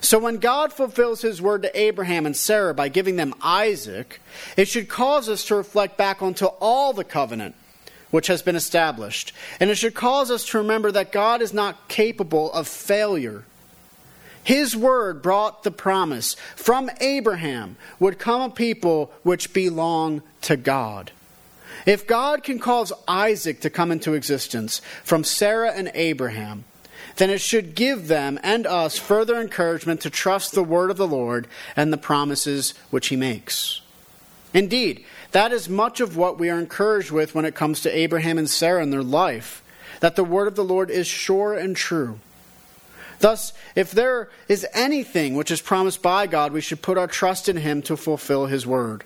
So 0.00 0.18
when 0.18 0.38
God 0.38 0.72
fulfills 0.72 1.22
his 1.22 1.42
word 1.42 1.62
to 1.62 1.78
Abraham 1.78 2.26
and 2.26 2.36
Sarah 2.36 2.74
by 2.74 2.88
giving 2.88 3.16
them 3.16 3.34
Isaac, 3.42 4.20
it 4.56 4.66
should 4.68 4.88
cause 4.88 5.28
us 5.28 5.44
to 5.46 5.56
reflect 5.56 5.96
back 5.96 6.22
onto 6.22 6.46
all 6.46 6.92
the 6.92 7.04
covenant 7.04 7.54
which 8.10 8.26
has 8.26 8.42
been 8.42 8.56
established. 8.56 9.32
And 9.60 9.70
it 9.70 9.76
should 9.76 9.94
cause 9.94 10.30
us 10.30 10.44
to 10.46 10.58
remember 10.58 10.90
that 10.92 11.12
God 11.12 11.42
is 11.42 11.52
not 11.52 11.88
capable 11.88 12.52
of 12.52 12.66
failure. 12.66 13.44
His 14.42 14.76
word 14.76 15.22
brought 15.22 15.62
the 15.62 15.70
promise 15.70 16.34
from 16.56 16.90
Abraham 17.00 17.76
would 17.98 18.18
come 18.18 18.40
a 18.40 18.50
people 18.50 19.12
which 19.22 19.52
belong 19.52 20.22
to 20.42 20.56
God. 20.56 21.12
If 21.86 22.06
God 22.06 22.42
can 22.42 22.58
cause 22.58 22.92
Isaac 23.06 23.60
to 23.60 23.70
come 23.70 23.92
into 23.92 24.14
existence 24.14 24.80
from 25.04 25.24
Sarah 25.24 25.72
and 25.72 25.90
Abraham, 25.94 26.64
then 27.16 27.30
it 27.30 27.40
should 27.40 27.74
give 27.74 28.08
them 28.08 28.38
and 28.42 28.66
us 28.66 28.98
further 28.98 29.40
encouragement 29.40 30.00
to 30.00 30.10
trust 30.10 30.52
the 30.52 30.64
word 30.64 30.90
of 30.90 30.96
the 30.96 31.06
Lord 31.06 31.48
and 31.76 31.92
the 31.92 31.98
promises 31.98 32.74
which 32.90 33.08
he 33.08 33.16
makes. 33.16 33.82
Indeed, 34.52 35.04
that 35.32 35.52
is 35.52 35.68
much 35.68 36.00
of 36.00 36.16
what 36.16 36.38
we 36.38 36.50
are 36.50 36.58
encouraged 36.58 37.10
with 37.10 37.34
when 37.34 37.44
it 37.44 37.54
comes 37.54 37.80
to 37.80 37.96
Abraham 37.96 38.38
and 38.38 38.50
Sarah 38.50 38.82
in 38.82 38.90
their 38.90 39.02
life, 39.02 39.62
that 40.00 40.16
the 40.16 40.24
word 40.24 40.48
of 40.48 40.56
the 40.56 40.64
Lord 40.64 40.90
is 40.90 41.06
sure 41.06 41.54
and 41.54 41.76
true. 41.76 42.18
Thus, 43.20 43.52
if 43.76 43.90
there 43.90 44.30
is 44.48 44.66
anything 44.72 45.34
which 45.34 45.50
is 45.50 45.60
promised 45.60 46.02
by 46.02 46.26
God, 46.26 46.52
we 46.52 46.62
should 46.62 46.82
put 46.82 46.98
our 46.98 47.06
trust 47.06 47.48
in 47.48 47.58
him 47.58 47.82
to 47.82 47.96
fulfill 47.96 48.46
his 48.46 48.66
word. 48.66 49.04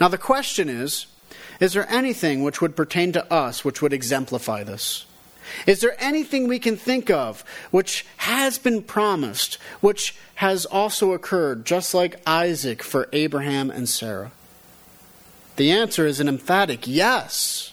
Now, 0.00 0.08
the 0.08 0.18
question 0.18 0.68
is 0.68 1.06
is 1.60 1.74
there 1.74 1.88
anything 1.90 2.42
which 2.42 2.60
would 2.60 2.74
pertain 2.74 3.12
to 3.12 3.32
us 3.32 3.64
which 3.64 3.80
would 3.82 3.92
exemplify 3.92 4.64
this? 4.64 5.04
Is 5.66 5.80
there 5.80 5.96
anything 5.98 6.48
we 6.48 6.58
can 6.58 6.76
think 6.76 7.10
of 7.10 7.44
which 7.70 8.06
has 8.18 8.58
been 8.58 8.82
promised, 8.82 9.54
which 9.80 10.14
has 10.36 10.66
also 10.66 11.12
occurred, 11.12 11.64
just 11.64 11.94
like 11.94 12.20
Isaac 12.26 12.82
for 12.82 13.08
Abraham 13.12 13.70
and 13.70 13.88
Sarah? 13.88 14.32
The 15.56 15.70
answer 15.70 16.06
is 16.06 16.20
an 16.20 16.28
emphatic 16.28 16.86
yes. 16.86 17.72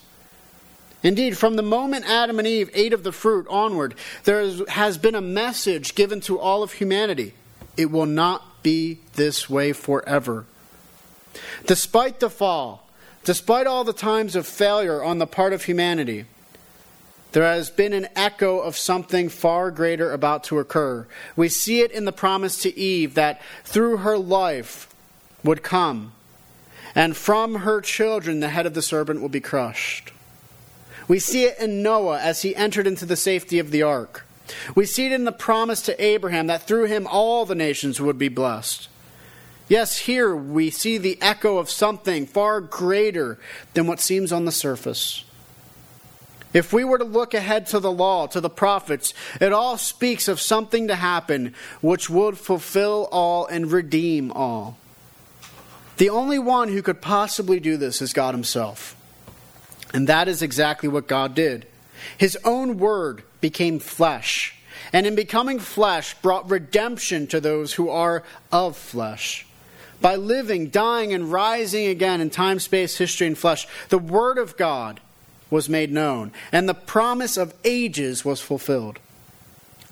Indeed, 1.04 1.38
from 1.38 1.56
the 1.56 1.64
moment 1.64 2.06
Adam 2.06 2.40
and 2.40 2.48
Eve 2.48 2.70
ate 2.74 2.92
of 2.92 3.04
the 3.04 3.12
fruit 3.12 3.48
onward, 3.50 3.96
there 4.24 4.46
has 4.70 4.98
been 4.98 5.16
a 5.16 5.22
message 5.22 5.96
given 5.96 6.20
to 6.22 6.40
all 6.40 6.64
of 6.64 6.74
humanity. 6.74 7.34
It 7.78 7.92
will 7.92 8.08
not 8.08 8.64
be 8.64 9.00
this 9.14 9.50
way 9.50 9.72
forever. 9.72 10.46
Despite 11.66 12.20
the 12.20 12.30
fall, 12.30 12.90
despite 13.24 13.68
all 13.68 13.84
the 13.84 13.94
times 13.94 14.36
of 14.36 14.48
failure 14.48 15.04
on 15.04 15.20
the 15.20 15.28
part 15.28 15.54
of 15.54 15.64
humanity, 15.64 16.26
there 17.32 17.44
has 17.44 17.70
been 17.70 17.94
an 17.94 18.08
echo 18.16 18.60
of 18.60 18.78
something 18.78 19.30
far 19.30 19.72
greater 19.72 20.12
about 20.12 20.44
to 20.46 20.60
occur. 20.60 21.08
We 21.36 21.50
see 21.50 21.82
it 21.82 21.92
in 21.92 22.06
the 22.06 22.12
promise 22.12 22.62
to 22.62 22.78
Eve 22.78 23.16
that 23.16 23.42
through 23.64 23.98
her 23.98 24.18
life 24.18 24.94
would 25.44 25.64
come, 25.64 26.14
and 26.96 27.16
from 27.16 27.56
her 27.56 27.82
children 27.82 28.40
the 28.40 28.50
head 28.50 28.66
of 28.66 28.74
the 28.74 28.82
serpent 28.82 29.22
will 29.22 29.30
be 29.30 29.42
crushed. 29.42 30.12
We 31.08 31.20
see 31.20 31.46
it 31.46 31.60
in 31.60 31.82
Noah 31.82 32.20
as 32.20 32.42
he 32.42 32.56
entered 32.56 32.88
into 32.88 33.06
the 33.06 33.16
safety 33.16 33.60
of 33.60 33.72
the 33.72 33.84
ark. 33.84 34.26
We 34.76 34.86
see 34.86 35.06
it 35.06 35.12
in 35.12 35.26
the 35.26 35.32
promise 35.32 35.82
to 35.84 36.04
Abraham 36.04 36.48
that 36.48 36.64
through 36.64 36.86
him 36.86 37.08
all 37.08 37.46
the 37.46 37.56
nations 37.56 38.02
would 38.02 38.18
be 38.18 38.30
blessed. 38.30 38.90
Yes, 39.70 40.00
here 40.00 40.36
we 40.36 40.70
see 40.70 40.98
the 40.98 41.18
echo 41.22 41.58
of 41.58 41.70
something 41.70 42.26
far 42.26 42.62
greater 42.62 43.38
than 43.74 43.86
what 43.86 44.00
seems 44.00 44.32
on 44.32 44.46
the 44.46 44.52
surface. 44.52 45.26
If 46.58 46.74
we 46.74 46.84
were 46.84 46.98
to 46.98 47.04
look 47.04 47.36
ahead 47.36 47.68
to 47.68 47.80
the 47.80 47.92
law, 47.92 48.26
to 48.26 48.42
the 48.42 48.50
prophets, 48.50 49.14
it 49.40 49.54
all 49.54 49.78
speaks 49.78 50.28
of 50.28 50.42
something 50.42 50.88
to 50.88 50.96
happen 50.96 51.54
which 51.82 52.10
would 52.10 52.36
fulfill 52.36 53.08
all 53.12 53.46
and 53.46 53.72
redeem 53.72 54.32
all. 54.32 54.76
The 55.98 56.10
only 56.10 56.40
one 56.40 56.70
who 56.70 56.82
could 56.82 57.00
possibly 57.00 57.60
do 57.60 57.78
this 57.78 58.02
is 58.02 58.12
God 58.12 58.34
Himself. 58.34 58.96
And 59.94 60.08
that 60.08 60.28
is 60.28 60.42
exactly 60.42 60.90
what 60.90 61.08
God 61.08 61.36
did. 61.36 61.68
His 62.18 62.36
own 62.44 62.80
word 62.80 63.22
became 63.40 63.78
flesh, 63.78 64.56
and 64.92 65.06
in 65.06 65.14
becoming 65.14 65.60
flesh, 65.60 66.16
brought 66.24 66.50
redemption 66.50 67.28
to 67.28 67.40
those 67.40 67.74
who 67.74 67.88
are 67.88 68.24
of 68.52 68.76
flesh. 68.76 69.46
By 70.02 70.16
living, 70.16 70.70
dying, 70.70 71.14
and 71.14 71.32
rising 71.32 71.86
again 71.86 72.20
in 72.20 72.32
time, 72.32 72.58
space, 72.58 72.98
history, 72.98 73.28
and 73.28 73.38
flesh, 73.38 73.68
the 73.90 74.00
Word 74.00 74.40
of 74.40 74.58
God 74.58 75.02
was 75.50 75.70
made 75.70 75.92
known, 75.92 76.32
and 76.52 76.68
the 76.68 76.74
promise 76.74 77.38
of 77.38 77.54
ages 77.64 78.26
was 78.26 78.42
fulfilled. 78.42 79.00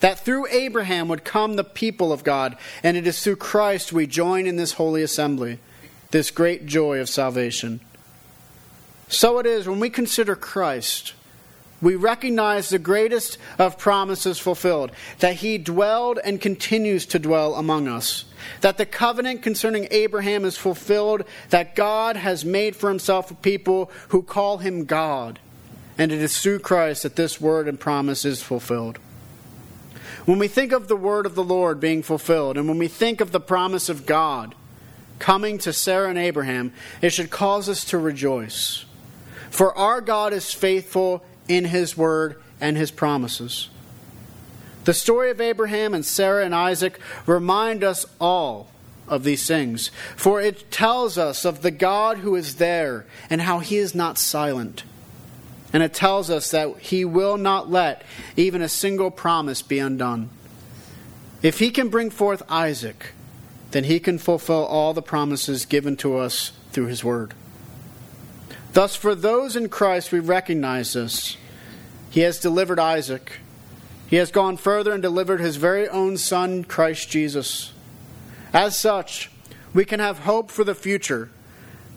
That 0.01 0.19
through 0.19 0.47
Abraham 0.47 1.07
would 1.07 1.23
come 1.23 1.55
the 1.55 1.63
people 1.63 2.11
of 2.11 2.23
God, 2.23 2.57
and 2.83 2.97
it 2.97 3.07
is 3.07 3.23
through 3.23 3.37
Christ 3.37 3.93
we 3.93 4.07
join 4.07 4.45
in 4.45 4.57
this 4.57 4.73
holy 4.73 5.01
assembly. 5.01 5.59
this 6.15 6.31
great 6.31 6.65
joy 6.65 6.99
of 7.01 7.09
salvation. 7.09 7.81
So 9.09 9.39
it 9.39 9.45
is 9.45 9.67
when 9.67 9.81
we 9.81 9.89
consider 9.89 10.35
Christ, 10.35 11.13
we 11.81 11.95
recognize 11.95 12.69
the 12.69 12.79
greatest 12.79 13.37
of 13.59 13.77
promises 13.77 14.39
fulfilled 14.39 14.91
that 15.19 15.35
he 15.35 15.57
dwelled 15.57 16.19
and 16.23 16.39
continues 16.39 17.05
to 17.07 17.19
dwell 17.19 17.55
among 17.55 17.89
us, 17.89 18.23
that 18.61 18.77
the 18.77 18.85
covenant 18.85 19.41
concerning 19.43 19.89
Abraham 19.91 20.45
is 20.45 20.57
fulfilled, 20.57 21.25
that 21.49 21.75
God 21.75 22.15
has 22.15 22.45
made 22.45 22.77
for 22.77 22.89
himself 22.89 23.29
a 23.29 23.35
people 23.35 23.91
who 24.09 24.23
call 24.23 24.59
him 24.59 24.85
God, 24.85 25.37
and 25.97 26.11
it 26.11 26.21
is 26.21 26.41
through 26.41 26.59
Christ 26.59 27.03
that 27.03 27.15
this 27.15 27.39
word 27.39 27.67
and 27.67 27.79
promise 27.79 28.25
is 28.25 28.41
fulfilled. 28.41 28.99
When 30.25 30.39
we 30.39 30.47
think 30.47 30.71
of 30.71 30.87
the 30.87 30.95
word 30.95 31.25
of 31.25 31.35
the 31.35 31.43
Lord 31.43 31.79
being 31.79 32.01
fulfilled, 32.01 32.57
and 32.57 32.67
when 32.67 32.77
we 32.77 32.87
think 32.87 33.21
of 33.21 33.31
the 33.31 33.39
promise 33.39 33.89
of 33.89 34.05
God 34.05 34.55
coming 35.19 35.57
to 35.59 35.71
Sarah 35.71 36.09
and 36.09 36.17
Abraham, 36.17 36.73
it 37.01 37.11
should 37.11 37.29
cause 37.29 37.69
us 37.69 37.85
to 37.85 37.97
rejoice. 37.97 38.85
For 39.49 39.77
our 39.77 40.01
God 40.01 40.33
is 40.33 40.53
faithful 40.53 41.23
in 41.47 41.65
his 41.65 41.95
word 41.95 42.41
and 42.59 42.75
his 42.75 42.91
promises. 42.91 43.69
The 44.85 44.93
story 44.93 45.31
of 45.31 45.39
Abraham 45.39 45.93
and 45.93 46.05
Sarah 46.05 46.45
and 46.45 46.53
Isaac 46.53 46.99
remind 47.25 47.83
us 47.83 48.05
all 48.19 48.69
of 49.07 49.23
these 49.23 49.47
things, 49.47 49.89
for 50.15 50.41
it 50.41 50.71
tells 50.71 51.17
us 51.17 51.45
of 51.45 51.61
the 51.61 51.71
God 51.71 52.17
who 52.17 52.35
is 52.35 52.55
there 52.55 53.05
and 53.29 53.41
how 53.41 53.59
he 53.59 53.77
is 53.77 53.93
not 53.95 54.17
silent. 54.17 54.83
And 55.75 55.83
it 55.83 55.93
tells 55.93 56.29
us 56.29 56.51
that 56.51 56.79
he 56.79 57.03
will 57.03 57.35
not 57.35 57.69
let 57.69 58.03
even 58.37 58.61
a 58.61 58.69
single 58.69 59.11
promise 59.11 59.61
be 59.61 59.77
undone. 59.77 60.29
If 61.41 61.59
he 61.59 61.69
can 61.69 61.89
bring 61.89 62.11
forth 62.11 62.43
Isaac, 62.47 63.07
then 63.71 63.83
he 63.83 63.99
can 63.99 64.17
fulfill 64.17 64.63
all 64.63 64.93
the 64.93 65.01
promises 65.01 65.65
given 65.65 65.97
to 65.97 66.17
us 66.17 66.53
through 66.71 66.85
his 66.85 67.03
word. 67.03 67.33
Thus, 68.71 68.95
for 68.95 69.15
those 69.15 69.57
in 69.57 69.67
Christ, 69.67 70.13
we 70.13 70.21
recognize 70.21 70.93
this. 70.93 71.35
He 72.09 72.21
has 72.21 72.39
delivered 72.39 72.79
Isaac. 72.79 73.41
He 74.07 74.15
has 74.15 74.31
gone 74.31 74.55
further 74.55 74.93
and 74.93 75.01
delivered 75.01 75.41
his 75.41 75.57
very 75.57 75.89
own 75.89 76.15
son, 76.15 76.63
Christ 76.63 77.09
Jesus. 77.09 77.73
As 78.53 78.77
such, 78.77 79.29
we 79.73 79.83
can 79.83 79.99
have 79.99 80.19
hope 80.19 80.51
for 80.51 80.63
the 80.63 80.73
future 80.73 81.31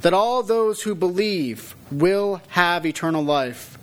that 0.03 0.15
all 0.15 0.43
those 0.43 0.83
who 0.83 0.95
believe 0.95 1.75
will 1.91 2.41
have 2.49 2.87
eternal 2.87 3.23
life. 3.23 3.79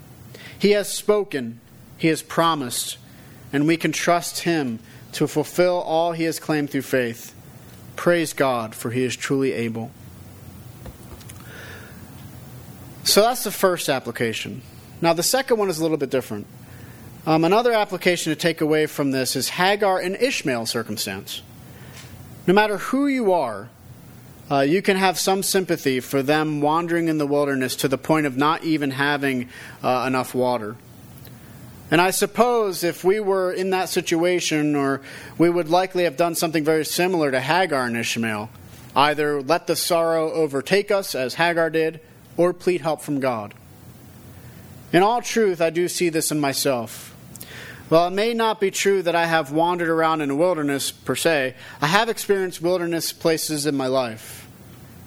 He 0.58 0.71
has 0.71 0.91
spoken, 0.91 1.60
he 1.97 2.08
has 2.08 2.21
promised, 2.21 2.97
and 3.51 3.67
we 3.67 3.78
can 3.78 3.91
trust 3.91 4.39
him 4.39 4.80
to 5.13 5.28
fulfill 5.28 5.75
all 5.82 6.12
he 6.12 6.23
has 6.23 6.39
claimed 6.39 6.69
through 6.69 6.82
faith. 6.82 7.34
Praise 7.95 8.34
God, 8.34 8.75
for 8.75 8.91
he 8.91 9.04
is 9.04 9.15
truly 9.15 9.54
able. 9.54 9.91
So 13.04 13.21
that's 13.21 13.43
the 13.43 13.51
first 13.51 13.88
application. 13.88 14.62
Now, 15.01 15.13
the 15.13 15.23
second 15.23 15.58
one 15.58 15.69
is 15.69 15.80
a 15.80 15.82
little 15.84 15.97
bit 15.97 16.10
different. 16.10 16.47
Um, 17.28 17.43
another 17.43 17.71
application 17.71 18.32
to 18.32 18.36
take 18.36 18.62
away 18.62 18.86
from 18.88 19.12
this 19.12 19.36
is 19.36 19.49
Hagar 19.49 19.99
and 19.99 20.15
Ishmael 20.15 20.65
circumstance. 20.65 21.41
No 22.47 22.54
matter 22.54 22.78
who 22.78 23.08
you 23.08 23.32
are, 23.32 23.69
uh, 24.49 24.60
you 24.60 24.81
can 24.81 24.97
have 24.97 25.17
some 25.17 25.41
sympathy 25.41 25.99
for 25.99 26.21
them 26.21 26.62
wandering 26.62 27.08
in 27.08 27.17
the 27.17 27.25
wilderness 27.25 27.75
to 27.77 27.88
the 27.88 27.97
point 27.97 28.25
of 28.25 28.38
not 28.38 28.63
even 28.63 28.91
having 28.91 29.49
uh, 29.81 30.05
enough 30.08 30.36
water. 30.36 30.75
And 31.89 32.01
I 32.01 32.12
suppose 32.12 32.84
if 32.84 33.03
we 33.03 33.19
were 33.19 33.51
in 33.51 33.69
that 33.71 33.89
situation, 33.89 34.75
or 34.75 35.01
we 35.38 35.49
would 35.49 35.69
likely 35.69 36.03
have 36.03 36.17
done 36.17 36.36
something 36.36 36.63
very 36.63 36.86
similar 36.86 37.31
to 37.31 37.39
Hagar 37.39 37.86
and 37.86 37.97
Ishmael, 37.97 38.49
either 38.95 39.41
let 39.41 39.67
the 39.67 39.75
sorrow 39.75 40.31
overtake 40.31 40.91
us, 40.91 41.15
as 41.15 41.36
Hagar 41.36 41.69
did, 41.69 41.99
or 42.38 42.53
plead 42.53 42.81
help 42.81 43.01
from 43.01 43.19
God. 43.19 43.53
In 44.91 45.03
all 45.03 45.21
truth, 45.21 45.62
I 45.62 45.69
do 45.69 45.88
see 45.88 46.10
this 46.10 46.31
in 46.31 46.39
myself. 46.39 47.14
While 47.88 48.08
it 48.08 48.12
may 48.12 48.34
not 48.34 48.60
be 48.60 48.71
true 48.71 49.04
that 49.04 49.15
I 49.15 49.28
have 49.28 49.52
wandered 49.52 49.89
around 49.89 50.21
in 50.21 50.32
a 50.32 50.36
wilderness 50.36 50.91
per 50.91 51.15
se, 51.15 51.54
I 51.80 51.88
have 51.88 52.10
experienced 52.10 52.62
wilderness 52.62 53.13
places 53.13 53.67
in 53.67 53.78
my 53.78 53.86
life. 53.86 54.48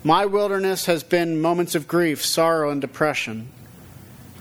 My 0.05 0.27
wilderness 0.27 0.87
has 0.87 1.03
been 1.03 1.41
moments 1.41 1.75
of 1.75 1.89
grief, 1.89 2.25
sorrow, 2.25 2.71
and 2.71 2.81
depression. 2.81 3.49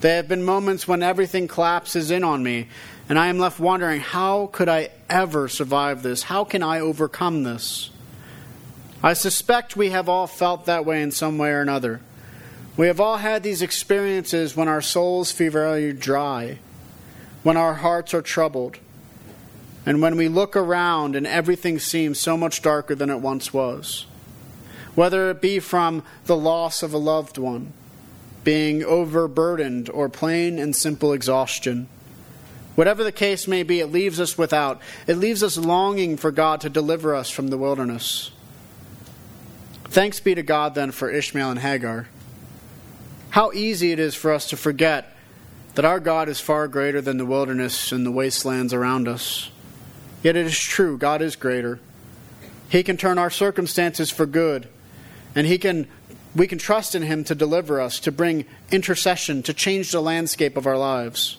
They 0.01 0.15
have 0.15 0.27
been 0.27 0.43
moments 0.43 0.87
when 0.87 1.01
everything 1.01 1.47
collapses 1.47 2.11
in 2.11 2.23
on 2.23 2.43
me, 2.43 2.67
and 3.09 3.17
I 3.17 3.27
am 3.27 3.39
left 3.39 3.59
wondering 3.59 4.01
how 4.01 4.47
could 4.47 4.69
I 4.69 4.89
ever 5.09 5.47
survive 5.47 6.03
this? 6.03 6.23
How 6.23 6.43
can 6.43 6.61
I 6.61 6.79
overcome 6.79 7.41
this? 7.41 7.89
I 9.01 9.13
suspect 9.13 9.75
we 9.75 9.89
have 9.89 10.07
all 10.07 10.27
felt 10.27 10.65
that 10.65 10.85
way 10.85 11.01
in 11.01 11.09
some 11.09 11.39
way 11.39 11.49
or 11.49 11.61
another. 11.61 12.01
We 12.75 12.85
have 12.85 12.99
all 12.99 13.17
had 13.17 13.41
these 13.41 13.63
experiences 13.63 14.55
when 14.55 14.67
our 14.67 14.81
souls 14.81 15.31
feel 15.31 15.51
very 15.51 15.93
dry, 15.93 16.59
when 17.43 17.57
our 17.57 17.75
hearts 17.75 18.13
are 18.13 18.21
troubled, 18.21 18.77
and 19.85 20.01
when 20.01 20.17
we 20.17 20.27
look 20.27 20.55
around 20.55 21.15
and 21.15 21.25
everything 21.25 21.79
seems 21.79 22.19
so 22.19 22.35
much 22.35 22.61
darker 22.61 22.93
than 22.95 23.09
it 23.09 23.21
once 23.21 23.53
was. 23.53 24.05
Whether 24.95 25.29
it 25.29 25.41
be 25.41 25.59
from 25.59 26.03
the 26.25 26.35
loss 26.35 26.83
of 26.83 26.93
a 26.93 26.97
loved 26.97 27.37
one, 27.37 27.71
being 28.47 28.81
overburdened, 28.81 29.89
or 29.89 30.07
plain 30.07 30.57
and 30.57 30.73
simple 30.73 31.11
exhaustion. 31.11 31.85
Whatever 32.75 33.03
the 33.03 33.11
case 33.11 33.45
may 33.45 33.61
be, 33.61 33.81
it 33.81 33.87
leaves 33.87 34.21
us 34.21 34.37
without. 34.37 34.81
It 35.05 35.17
leaves 35.17 35.43
us 35.43 35.57
longing 35.57 36.15
for 36.15 36.31
God 36.31 36.61
to 36.61 36.69
deliver 36.69 37.13
us 37.13 37.29
from 37.29 37.49
the 37.49 37.57
wilderness. 37.57 38.31
Thanks 39.89 40.21
be 40.21 40.33
to 40.33 40.43
God 40.43 40.75
then 40.75 40.91
for 40.91 41.09
Ishmael 41.09 41.51
and 41.51 41.59
Hagar. 41.59 42.07
How 43.31 43.51
easy 43.51 43.91
it 43.91 43.99
is 43.99 44.15
for 44.15 44.31
us 44.31 44.47
to 44.51 44.55
forget 44.55 45.16
that 45.77 45.85
our 45.85 45.99
God 45.99 46.27
is 46.27 46.39
far 46.39 46.67
greater 46.67 47.01
than 47.01 47.17
the 47.17 47.25
wilderness 47.25 47.91
and 47.91 48.03
the 48.03 48.09
wastelands 48.09 48.73
around 48.73 49.07
us. 49.07 49.51
Yet 50.23 50.35
it 50.35 50.47
is 50.47 50.57
true, 50.57 50.97
God 50.97 51.21
is 51.21 51.35
greater. 51.35 51.79
He 52.67 52.81
can 52.81 52.97
turn 52.97 53.19
our 53.19 53.29
circumstances 53.29 54.09
for 54.09 54.25
good, 54.25 54.67
and 55.35 55.45
he 55.45 55.59
can 55.59 55.87
we 56.35 56.47
can 56.47 56.57
trust 56.57 56.95
in 56.95 57.03
him 57.03 57.23
to 57.25 57.35
deliver 57.35 57.79
us, 57.79 57.99
to 57.99 58.11
bring 58.11 58.45
intercession, 58.71 59.43
to 59.43 59.53
change 59.53 59.91
the 59.91 60.01
landscape 60.01 60.57
of 60.57 60.65
our 60.65 60.79
lives. 60.79 61.37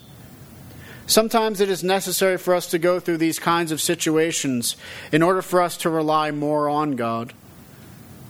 Sometimes 1.09 1.61
it 1.61 1.69
is 1.69 1.83
necessary 1.83 2.39
for 2.39 2.55
us 2.55 2.69
to 2.69 2.79
go 2.79 3.01
through 3.01 3.19
these 3.19 3.41
kinds 3.41 3.73
of 3.73 3.81
situations 3.81 4.77
in 5.11 5.21
order 5.21 5.43
for 5.43 5.61
us 5.61 5.77
to 5.79 5.91
rely 5.91 6.31
more 6.31 6.69
on 6.69 6.93
God. 6.93 7.33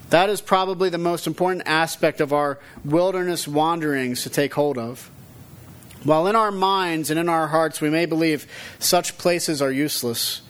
That 0.09 0.31
is 0.31 0.41
probably 0.41 0.89
the 0.89 0.97
most 0.97 1.27
important 1.27 1.65
aspect 1.67 2.23
of 2.23 2.33
our 2.33 2.59
wilderness 2.83 3.47
wanderings 3.47 4.23
to 4.23 4.31
take 4.31 4.55
hold 4.55 4.79
of. 4.79 5.11
While 6.05 6.27
in 6.27 6.37
our 6.37 6.53
minds 6.53 7.11
and 7.11 7.19
in 7.19 7.29
our 7.29 7.49
hearts 7.49 7.81
we 7.81 7.91
may 7.91 8.07
believe 8.07 8.47
such 8.79 9.19
places 9.19 9.61
are 9.61 9.73
useless, 9.73 10.43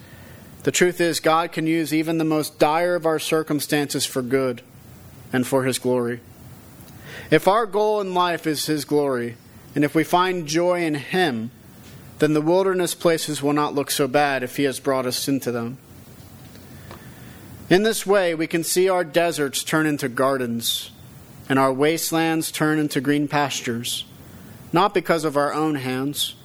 the 0.63 0.71
truth 0.71 1.01
is 1.01 1.19
God 1.19 1.51
can 1.51 1.67
use 1.67 1.93
even 1.93 2.17
the 2.17 2.23
most 2.25 2.59
dire 2.59 2.95
of 2.95 3.05
our 3.05 3.19
circumstances 3.19 4.05
for 4.05 4.21
good 4.21 4.61
and 5.31 5.47
for 5.47 5.63
His 5.63 5.79
glory. 5.79 6.19
If 7.31 7.47
our 7.47 7.65
goal 7.65 8.01
in 8.01 8.13
life 8.13 8.45
is 8.45 8.65
His 8.65 8.85
glory, 8.85 9.37
and 9.75 9.83
if 9.83 9.95
we 9.95 10.03
find 10.03 10.47
joy 10.47 10.83
in 10.83 10.95
Him, 10.95 11.51
then 12.19 12.33
the 12.33 12.41
wilderness 12.41 12.95
places 12.95 13.41
will 13.41 13.53
not 13.53 13.73
look 13.73 13.89
so 13.89 14.07
bad 14.07 14.43
if 14.43 14.57
He 14.57 14.63
has 14.63 14.79
brought 14.79 15.05
us 15.05 15.27
into 15.27 15.51
them. 15.51 15.77
In 17.69 17.83
this 17.83 18.05
way, 18.05 18.33
we 18.33 18.47
can 18.47 18.63
see 18.63 18.89
our 18.89 19.03
deserts 19.03 19.63
turn 19.63 19.85
into 19.85 20.09
gardens 20.09 20.91
and 21.47 21.57
our 21.57 21.71
wastelands 21.71 22.51
turn 22.51 22.79
into 22.79 22.99
green 22.99 23.27
pastures, 23.27 24.05
not 24.71 24.93
because 24.93 25.23
of 25.23 25.37
our 25.37 25.53
own 25.53 25.75
hands, 25.75 26.35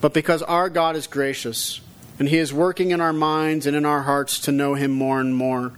but 0.00 0.14
because 0.14 0.42
our 0.42 0.68
God 0.68 0.96
is 0.96 1.06
gracious 1.06 1.80
and 2.18 2.28
He 2.28 2.38
is 2.38 2.52
working 2.52 2.90
in 2.90 3.00
our 3.00 3.12
minds 3.12 3.66
and 3.66 3.76
in 3.76 3.86
our 3.86 4.02
hearts 4.02 4.38
to 4.40 4.52
know 4.52 4.74
Him 4.74 4.90
more 4.90 5.20
and 5.20 5.34
more, 5.34 5.72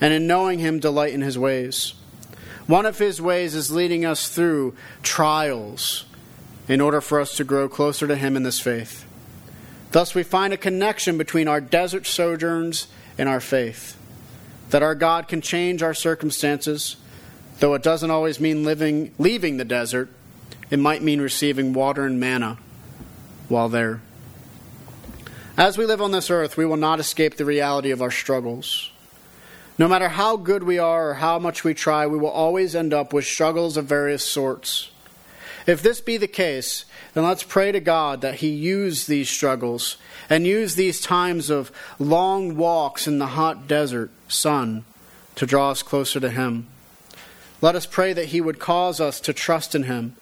and 0.00 0.12
in 0.12 0.26
knowing 0.26 0.58
Him, 0.58 0.78
delight 0.78 1.14
in 1.14 1.22
His 1.22 1.38
ways. 1.38 1.94
One 2.66 2.84
of 2.84 2.98
His 2.98 3.20
ways 3.20 3.54
is 3.54 3.70
leading 3.70 4.04
us 4.04 4.28
through 4.28 4.74
trials 5.02 6.04
in 6.68 6.80
order 6.80 7.00
for 7.00 7.20
us 7.20 7.36
to 7.36 7.44
grow 7.44 7.68
closer 7.68 8.06
to 8.06 8.16
Him 8.16 8.36
in 8.36 8.42
this 8.42 8.60
faith. 8.60 9.06
Thus, 9.92 10.14
we 10.14 10.22
find 10.22 10.52
a 10.52 10.58
connection 10.58 11.16
between 11.16 11.48
our 11.48 11.60
desert 11.60 12.06
sojourns 12.06 12.88
and 13.16 13.28
our 13.28 13.40
faith 13.40 13.96
that 14.70 14.82
our 14.82 14.94
God 14.94 15.28
can 15.28 15.40
change 15.40 15.82
our 15.82 15.94
circumstances, 15.94 16.96
though 17.60 17.74
it 17.74 17.82
doesn't 17.82 18.10
always 18.10 18.40
mean 18.40 18.64
living, 18.64 19.12
leaving 19.18 19.56
the 19.56 19.64
desert. 19.64 20.10
It 20.70 20.78
might 20.78 21.02
mean 21.02 21.20
receiving 21.20 21.72
water 21.72 22.04
and 22.04 22.18
manna 22.18 22.58
while 23.48 23.68
there. 23.68 24.00
As 25.56 25.78
we 25.78 25.86
live 25.86 26.02
on 26.02 26.10
this 26.10 26.30
earth, 26.30 26.56
we 26.56 26.66
will 26.66 26.76
not 26.76 27.00
escape 27.00 27.36
the 27.36 27.44
reality 27.44 27.90
of 27.90 28.02
our 28.02 28.10
struggles. 28.10 28.90
No 29.78 29.88
matter 29.88 30.08
how 30.08 30.36
good 30.36 30.62
we 30.62 30.78
are 30.78 31.10
or 31.10 31.14
how 31.14 31.38
much 31.38 31.64
we 31.64 31.74
try, 31.74 32.06
we 32.06 32.18
will 32.18 32.28
always 32.28 32.74
end 32.74 32.92
up 32.92 33.12
with 33.12 33.24
struggles 33.24 33.76
of 33.76 33.86
various 33.86 34.24
sorts. 34.24 34.90
If 35.66 35.82
this 35.82 36.00
be 36.00 36.16
the 36.16 36.28
case, 36.28 36.84
then 37.14 37.24
let's 37.24 37.42
pray 37.42 37.72
to 37.72 37.80
God 37.80 38.20
that 38.20 38.36
He 38.36 38.48
use 38.48 39.06
these 39.06 39.28
struggles 39.28 39.96
and 40.30 40.46
use 40.46 40.74
these 40.74 41.00
times 41.00 41.50
of 41.50 41.72
long 41.98 42.56
walks 42.56 43.06
in 43.06 43.18
the 43.18 43.28
hot 43.28 43.66
desert 43.66 44.10
sun 44.28 44.84
to 45.34 45.46
draw 45.46 45.70
us 45.70 45.82
closer 45.82 46.20
to 46.20 46.30
Him. 46.30 46.66
Let 47.60 47.74
us 47.74 47.86
pray 47.86 48.12
that 48.12 48.26
He 48.26 48.40
would 48.40 48.58
cause 48.58 49.00
us 49.00 49.20
to 49.20 49.32
trust 49.32 49.74
in 49.74 49.84
Him, 49.84 50.16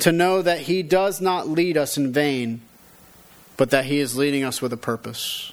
to 0.00 0.12
know 0.12 0.42
that 0.42 0.62
He 0.62 0.82
does 0.82 1.20
not 1.20 1.48
lead 1.48 1.76
us 1.76 1.96
in 1.96 2.12
vain, 2.12 2.60
but 3.56 3.70
that 3.70 3.86
He 3.86 4.00
is 4.00 4.16
leading 4.16 4.44
us 4.44 4.62
with 4.62 4.72
a 4.72 4.76
purpose. 4.76 5.52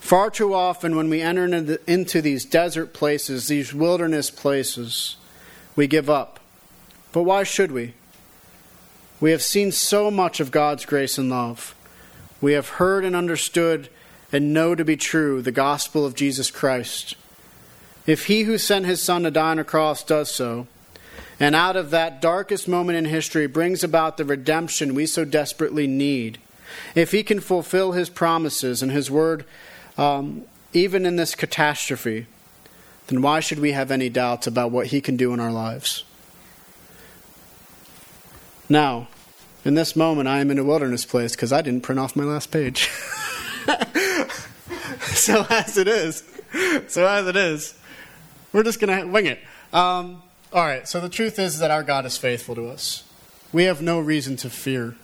Far 0.00 0.30
too 0.30 0.52
often, 0.52 0.96
when 0.96 1.08
we 1.08 1.20
enter 1.20 1.44
into 1.86 2.20
these 2.20 2.44
desert 2.44 2.92
places, 2.92 3.46
these 3.46 3.72
wilderness 3.72 4.30
places, 4.30 5.16
we 5.76 5.86
give 5.86 6.10
up. 6.10 6.40
But 7.12 7.22
why 7.22 7.44
should 7.44 7.70
we? 7.70 7.94
We 9.20 9.30
have 9.30 9.42
seen 9.42 9.70
so 9.70 10.10
much 10.10 10.40
of 10.40 10.50
God's 10.50 10.84
grace 10.84 11.18
and 11.18 11.30
love. 11.30 11.76
We 12.40 12.54
have 12.54 12.70
heard 12.70 13.04
and 13.04 13.14
understood 13.14 13.88
and 14.32 14.52
know 14.52 14.74
to 14.74 14.84
be 14.84 14.96
true 14.96 15.40
the 15.40 15.52
gospel 15.52 16.04
of 16.04 16.16
Jesus 16.16 16.50
Christ. 16.50 17.14
If 18.04 18.26
he 18.26 18.42
who 18.42 18.58
sent 18.58 18.86
his 18.86 19.00
son 19.00 19.22
to 19.22 19.30
die 19.30 19.52
on 19.52 19.60
a 19.60 19.64
cross 19.64 20.02
does 20.02 20.30
so, 20.30 20.66
and 21.42 21.56
out 21.56 21.74
of 21.74 21.90
that 21.90 22.22
darkest 22.22 22.68
moment 22.68 22.96
in 22.96 23.04
history 23.06 23.48
brings 23.48 23.82
about 23.82 24.16
the 24.16 24.24
redemption 24.24 24.94
we 24.94 25.06
so 25.06 25.24
desperately 25.24 25.88
need, 25.88 26.38
if 26.94 27.10
he 27.10 27.24
can 27.24 27.40
fulfill 27.40 27.90
his 27.90 28.08
promises 28.08 28.80
and 28.80 28.92
his 28.92 29.10
word 29.10 29.44
um, 29.98 30.44
even 30.72 31.04
in 31.04 31.16
this 31.16 31.34
catastrophe, 31.34 32.28
then 33.08 33.22
why 33.22 33.40
should 33.40 33.58
we 33.58 33.72
have 33.72 33.90
any 33.90 34.08
doubts 34.08 34.46
about 34.46 34.70
what 34.70 34.86
he 34.86 35.00
can 35.00 35.16
do 35.16 35.34
in 35.34 35.40
our 35.40 35.50
lives? 35.50 36.04
Now, 38.68 39.08
in 39.64 39.74
this 39.74 39.96
moment, 39.96 40.28
I 40.28 40.38
am 40.38 40.48
in 40.48 40.60
a 40.60 40.64
wilderness 40.64 41.04
place 41.04 41.32
because 41.34 41.52
I 41.52 41.60
didn't 41.60 41.82
print 41.82 41.98
off 41.98 42.14
my 42.14 42.22
last 42.22 42.52
page. 42.52 42.88
so, 45.00 45.44
as 45.50 45.76
it 45.76 45.88
is, 45.88 46.22
so 46.86 47.04
as 47.04 47.26
it 47.26 47.34
is, 47.34 47.74
we're 48.52 48.62
just 48.62 48.78
going 48.78 48.96
to 48.96 49.08
wing 49.08 49.26
it. 49.26 49.40
Um, 49.72 50.21
all 50.52 50.64
right, 50.64 50.86
so 50.86 51.00
the 51.00 51.08
truth 51.08 51.38
is 51.38 51.58
that 51.58 51.70
our 51.70 51.82
God 51.82 52.04
is 52.06 52.16
faithful 52.16 52.54
to 52.54 52.68
us. 52.68 53.04
We 53.52 53.64
have 53.64 53.82
no 53.82 54.00
reason 54.00 54.36
to 54.38 54.50
fear. 54.50 54.96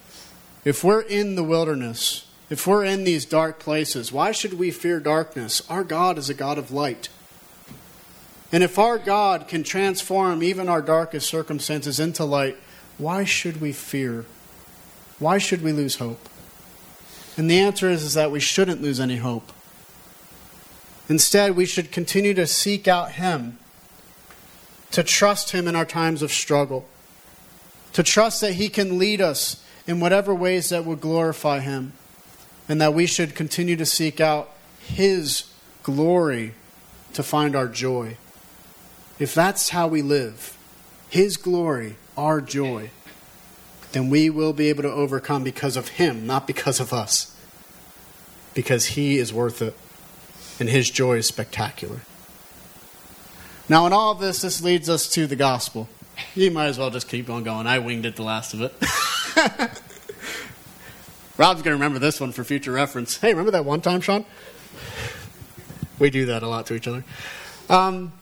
If 0.65 0.85
we're 0.85 1.01
in 1.01 1.35
the 1.35 1.43
wilderness, 1.43 2.27
if 2.51 2.67
we're 2.67 2.85
in 2.85 3.05
these 3.05 3.25
dark 3.25 3.59
places, 3.59 4.13
why 4.13 4.33
should 4.33 4.55
we 4.55 4.71
fear 4.71 5.01
darkness? 5.01 5.63
Our 5.71 5.85
God 5.85 6.19
is 6.19 6.31
a 6.31 6.35
God 6.35 6.59
of 6.59 6.71
light. 6.71 7.09
And 8.51 8.63
if 8.63 8.79
our 8.79 8.99
God 8.99 9.49
can 9.49 9.63
transform 9.63 10.43
even 10.43 10.69
our 10.69 10.81
darkest 10.81 11.29
circumstances 11.29 12.01
into 12.01 12.25
light, 12.25 12.57
why 12.97 13.25
should 13.25 13.61
we 13.61 13.73
fear? 13.73 14.25
Why 15.19 15.39
should 15.39 15.63
we 15.63 15.73
lose 15.73 15.97
hope? 15.97 16.29
And 17.37 17.51
the 17.51 17.61
answer 17.61 17.89
is, 17.91 18.03
is 18.03 18.15
that 18.15 18.31
we 18.31 18.41
shouldn't 18.41 18.83
lose 18.83 18.99
any 18.99 19.17
hope. 19.17 19.53
Instead, 21.09 21.57
we 21.57 21.67
should 21.67 21.93
continue 21.93 22.35
to 22.35 22.47
seek 22.47 22.89
out 22.89 23.13
Him, 23.13 23.59
to 24.93 25.03
trust 25.03 25.51
Him 25.53 25.69
in 25.69 25.77
our 25.77 25.85
times 25.85 26.23
of 26.23 26.33
struggle, 26.33 26.87
to 27.93 28.03
trust 28.03 28.41
that 28.41 28.55
He 28.55 28.69
can 28.69 28.99
lead 28.99 29.21
us 29.21 29.65
in 29.87 30.01
whatever 30.01 30.35
ways 30.35 30.69
that 30.69 30.85
would 30.85 31.01
glorify 31.01 31.61
Him, 31.61 31.93
and 32.69 32.81
that 32.81 32.95
we 32.95 33.07
should 33.07 33.35
continue 33.35 33.77
to 33.77 33.87
seek 33.87 34.21
out 34.21 34.51
His 34.81 35.45
glory 35.83 36.55
to 37.15 37.23
find 37.23 37.57
our 37.57 37.69
joy. 37.69 38.17
If 39.19 39.35
that's 39.35 39.71
how 39.71 39.89
we 39.89 40.03
live, 40.03 40.57
His 41.09 41.37
glory, 41.37 41.97
our 42.17 42.41
joy, 42.41 42.91
then 43.93 44.11
we 44.11 44.29
will 44.29 44.53
be 44.53 44.69
able 44.69 44.83
to 44.83 44.93
overcome 44.93 45.43
because 45.43 45.77
of 45.77 45.89
Him, 45.89 46.27
not 46.27 46.47
because 46.47 46.79
of 46.79 46.93
us. 46.93 47.35
Because 48.55 48.87
He 48.87 49.19
is 49.19 49.33
worth 49.33 49.63
it, 49.63 49.75
and 50.61 50.69
His 50.69 50.91
joy 50.91 51.17
is 51.19 51.27
spectacular. 51.27 52.01
Now, 53.69 53.87
in 53.87 53.93
all 53.93 54.13
of 54.13 54.19
this, 54.19 54.41
this 54.41 54.63
leads 54.63 54.89
us 54.89 55.09
to 55.11 55.27
the 55.27 55.37
gospel. 55.37 55.89
You 56.35 56.51
might 56.51 56.67
as 56.67 56.79
well 56.79 56.91
just 56.91 57.09
keep 57.09 57.29
on 57.29 57.45
going. 57.45 57.67
I 57.67 57.79
winged 57.79 58.07
it 58.07 58.17
the 58.17 58.23
last 58.23 58.55
of 58.55 58.63
it. 58.63 58.75
Rob's 61.37 61.63
going 61.63 61.77
to 61.77 61.83
remember 61.83 61.99
this 61.99 62.21
one 62.21 62.33
for 62.33 62.45
future 62.45 62.73
reference. 62.73 63.19
Hey, 63.19 63.31
remember 63.31 63.53
that 63.53 63.65
one 63.65 63.81
time, 63.81 64.01
Sean? 64.01 64.25
We 65.99 66.11
do 66.11 66.27
that 66.27 66.43
a 66.43 66.49
lot 66.49 66.67
to 66.67 66.75
each 66.75 66.89
other. 66.89 67.05
Um, 67.69 68.13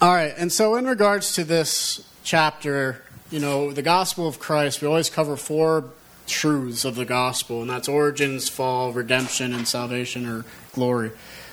all 0.00 0.14
right, 0.14 0.32
and 0.38 0.52
so 0.52 0.76
in 0.76 0.86
regards 0.86 1.34
to 1.34 1.44
this 1.44 2.06
chapter, 2.22 3.02
you 3.30 3.40
know, 3.40 3.72
the 3.72 3.82
gospel 3.82 4.28
of 4.28 4.38
Christ, 4.38 4.80
we 4.80 4.88
always 4.88 5.10
cover 5.10 5.36
four 5.36 5.90
truths 6.26 6.84
of 6.84 6.94
the 6.94 7.04
gospel, 7.04 7.60
and 7.60 7.68
that's 7.68 7.88
origins, 7.88 8.48
fall, 8.48 8.92
redemption, 8.92 9.52
and 9.52 9.66
salvation, 9.66 10.26
or 10.26 10.44
glory, 10.72 11.10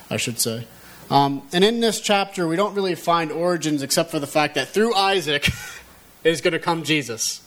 I 0.09 0.17
should 0.17 0.39
say. 0.39 0.65
Um, 1.09 1.47
and 1.53 1.63
in 1.63 1.79
this 1.79 2.01
chapter, 2.01 2.47
we 2.47 2.55
don't 2.55 2.73
really 2.73 2.95
find 2.95 3.31
origins 3.31 3.81
except 3.81 4.11
for 4.11 4.19
the 4.19 4.27
fact 4.27 4.55
that 4.55 4.67
through 4.67 4.93
Isaac 4.93 5.47
is 6.23 6.41
going 6.41 6.53
to 6.53 6.59
come 6.59 6.83
Jesus. 6.83 7.41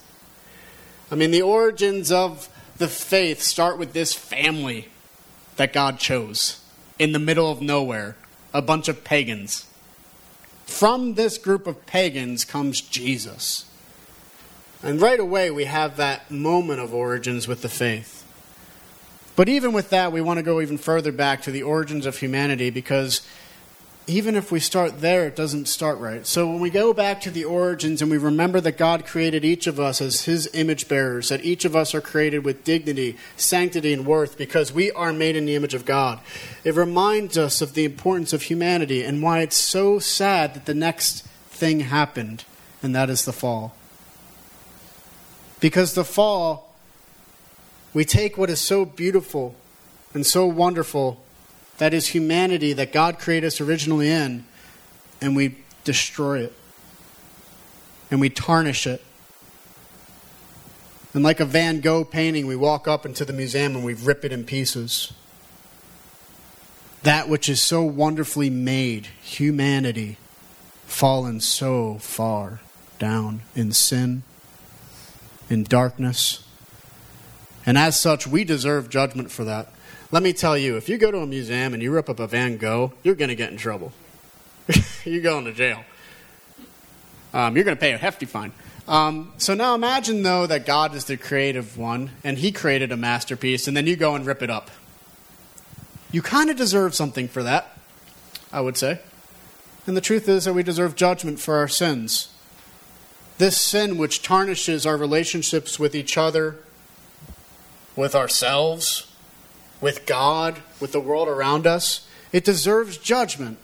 I 1.10 1.14
mean, 1.14 1.30
the 1.30 1.42
origins 1.42 2.10
of 2.10 2.48
the 2.78 2.88
faith 2.88 3.42
start 3.42 3.78
with 3.78 3.92
this 3.92 4.14
family 4.14 4.88
that 5.56 5.72
God 5.72 5.98
chose 5.98 6.60
in 6.98 7.12
the 7.12 7.18
middle 7.18 7.50
of 7.50 7.60
nowhere, 7.60 8.16
a 8.54 8.62
bunch 8.62 8.88
of 8.88 9.04
pagans. 9.04 9.66
From 10.64 11.14
this 11.14 11.36
group 11.36 11.66
of 11.66 11.84
pagans 11.84 12.44
comes 12.44 12.80
Jesus. 12.80 13.66
And 14.82 15.00
right 15.00 15.20
away, 15.20 15.50
we 15.50 15.64
have 15.64 15.96
that 15.96 16.30
moment 16.30 16.80
of 16.80 16.94
origins 16.94 17.46
with 17.46 17.60
the 17.60 17.68
faith. 17.68 18.24
But 19.36 19.48
even 19.48 19.72
with 19.72 19.90
that, 19.90 20.12
we 20.12 20.20
want 20.20 20.38
to 20.38 20.42
go 20.42 20.60
even 20.60 20.78
further 20.78 21.12
back 21.12 21.42
to 21.42 21.50
the 21.50 21.62
origins 21.62 22.06
of 22.06 22.16
humanity 22.16 22.70
because 22.70 23.20
even 24.10 24.34
if 24.34 24.50
we 24.50 24.58
start 24.58 25.00
there, 25.00 25.26
it 25.26 25.36
doesn't 25.36 25.66
start 25.66 25.98
right. 25.98 26.26
So 26.26 26.50
when 26.50 26.60
we 26.60 26.68
go 26.68 26.92
back 26.92 27.20
to 27.22 27.30
the 27.30 27.44
origins 27.44 28.02
and 28.02 28.10
we 28.10 28.18
remember 28.18 28.60
that 28.60 28.76
God 28.76 29.06
created 29.06 29.44
each 29.44 29.66
of 29.66 29.78
us 29.78 30.00
as 30.00 30.22
His 30.22 30.48
image 30.52 30.88
bearers, 30.88 31.28
that 31.28 31.44
each 31.44 31.64
of 31.64 31.76
us 31.76 31.94
are 31.94 32.00
created 32.00 32.44
with 32.44 32.64
dignity, 32.64 33.16
sanctity, 33.36 33.92
and 33.92 34.04
worth 34.04 34.36
because 34.36 34.72
we 34.72 34.90
are 34.92 35.12
made 35.12 35.36
in 35.36 35.46
the 35.46 35.54
image 35.54 35.74
of 35.74 35.84
God, 35.84 36.18
it 36.64 36.74
reminds 36.74 37.38
us 37.38 37.60
of 37.60 37.74
the 37.74 37.84
importance 37.84 38.32
of 38.32 38.42
humanity 38.42 39.04
and 39.04 39.22
why 39.22 39.40
it's 39.40 39.56
so 39.56 39.98
sad 39.98 40.54
that 40.54 40.66
the 40.66 40.74
next 40.74 41.22
thing 41.48 41.80
happened, 41.80 42.44
and 42.82 42.94
that 42.94 43.10
is 43.10 43.24
the 43.24 43.32
fall. 43.32 43.76
Because 45.60 45.94
the 45.94 46.04
fall, 46.04 46.74
we 47.94 48.04
take 48.04 48.36
what 48.36 48.50
is 48.50 48.60
so 48.60 48.84
beautiful 48.84 49.54
and 50.14 50.26
so 50.26 50.46
wonderful, 50.46 51.20
that 51.80 51.94
is 51.94 52.08
humanity 52.08 52.74
that 52.74 52.92
God 52.92 53.18
created 53.18 53.46
us 53.46 53.58
originally 53.58 54.10
in, 54.10 54.44
and 55.22 55.34
we 55.34 55.56
destroy 55.82 56.40
it. 56.40 56.52
And 58.10 58.20
we 58.20 58.28
tarnish 58.28 58.86
it. 58.86 59.02
And 61.14 61.24
like 61.24 61.40
a 61.40 61.46
Van 61.46 61.80
Gogh 61.80 62.04
painting, 62.04 62.46
we 62.46 62.54
walk 62.54 62.86
up 62.86 63.06
into 63.06 63.24
the 63.24 63.32
museum 63.32 63.76
and 63.76 63.82
we 63.82 63.94
rip 63.94 64.26
it 64.26 64.32
in 64.32 64.44
pieces. 64.44 65.14
That 67.02 67.30
which 67.30 67.48
is 67.48 67.62
so 67.62 67.82
wonderfully 67.82 68.50
made, 68.50 69.06
humanity, 69.22 70.18
fallen 70.84 71.40
so 71.40 71.94
far 71.94 72.60
down 72.98 73.40
in 73.54 73.72
sin 73.72 74.22
in 75.48 75.64
darkness. 75.64 76.44
And 77.64 77.78
as 77.78 77.98
such, 77.98 78.26
we 78.26 78.44
deserve 78.44 78.90
judgment 78.90 79.30
for 79.30 79.44
that. 79.44 79.72
Let 80.12 80.24
me 80.24 80.32
tell 80.32 80.58
you, 80.58 80.76
if 80.76 80.88
you 80.88 80.98
go 80.98 81.12
to 81.12 81.18
a 81.18 81.26
museum 81.26 81.72
and 81.72 81.80
you 81.80 81.92
rip 81.92 82.08
up 82.08 82.18
a 82.18 82.26
Van 82.26 82.56
Gogh, 82.56 82.92
you're 83.04 83.14
going 83.14 83.28
to 83.28 83.36
get 83.36 83.52
in 83.52 83.56
trouble. 83.56 83.92
you're 85.04 85.22
going 85.22 85.44
to 85.44 85.52
jail. 85.52 85.84
Um, 87.32 87.54
you're 87.54 87.64
going 87.64 87.76
to 87.76 87.80
pay 87.80 87.92
a 87.92 87.96
hefty 87.96 88.26
fine. 88.26 88.52
Um, 88.88 89.32
so 89.38 89.54
now 89.54 89.76
imagine, 89.76 90.24
though, 90.24 90.48
that 90.48 90.66
God 90.66 90.96
is 90.96 91.04
the 91.04 91.16
creative 91.16 91.78
one 91.78 92.10
and 92.24 92.38
He 92.38 92.50
created 92.50 92.90
a 92.90 92.96
masterpiece, 92.96 93.68
and 93.68 93.76
then 93.76 93.86
you 93.86 93.94
go 93.94 94.16
and 94.16 94.26
rip 94.26 94.42
it 94.42 94.50
up. 94.50 94.72
You 96.10 96.22
kind 96.22 96.50
of 96.50 96.56
deserve 96.56 96.92
something 96.96 97.28
for 97.28 97.44
that, 97.44 97.78
I 98.52 98.62
would 98.62 98.76
say. 98.76 98.98
And 99.86 99.96
the 99.96 100.00
truth 100.00 100.28
is 100.28 100.44
that 100.44 100.54
we 100.54 100.64
deserve 100.64 100.96
judgment 100.96 101.38
for 101.38 101.54
our 101.54 101.68
sins. 101.68 102.34
This 103.38 103.60
sin, 103.60 103.96
which 103.96 104.22
tarnishes 104.22 104.84
our 104.86 104.96
relationships 104.96 105.78
with 105.78 105.94
each 105.94 106.18
other, 106.18 106.56
with 107.94 108.16
ourselves, 108.16 109.09
with 109.80 110.06
God, 110.06 110.60
with 110.80 110.92
the 110.92 111.00
world 111.00 111.28
around 111.28 111.66
us, 111.66 112.06
it 112.32 112.44
deserves 112.44 112.98
judgment. 112.98 113.58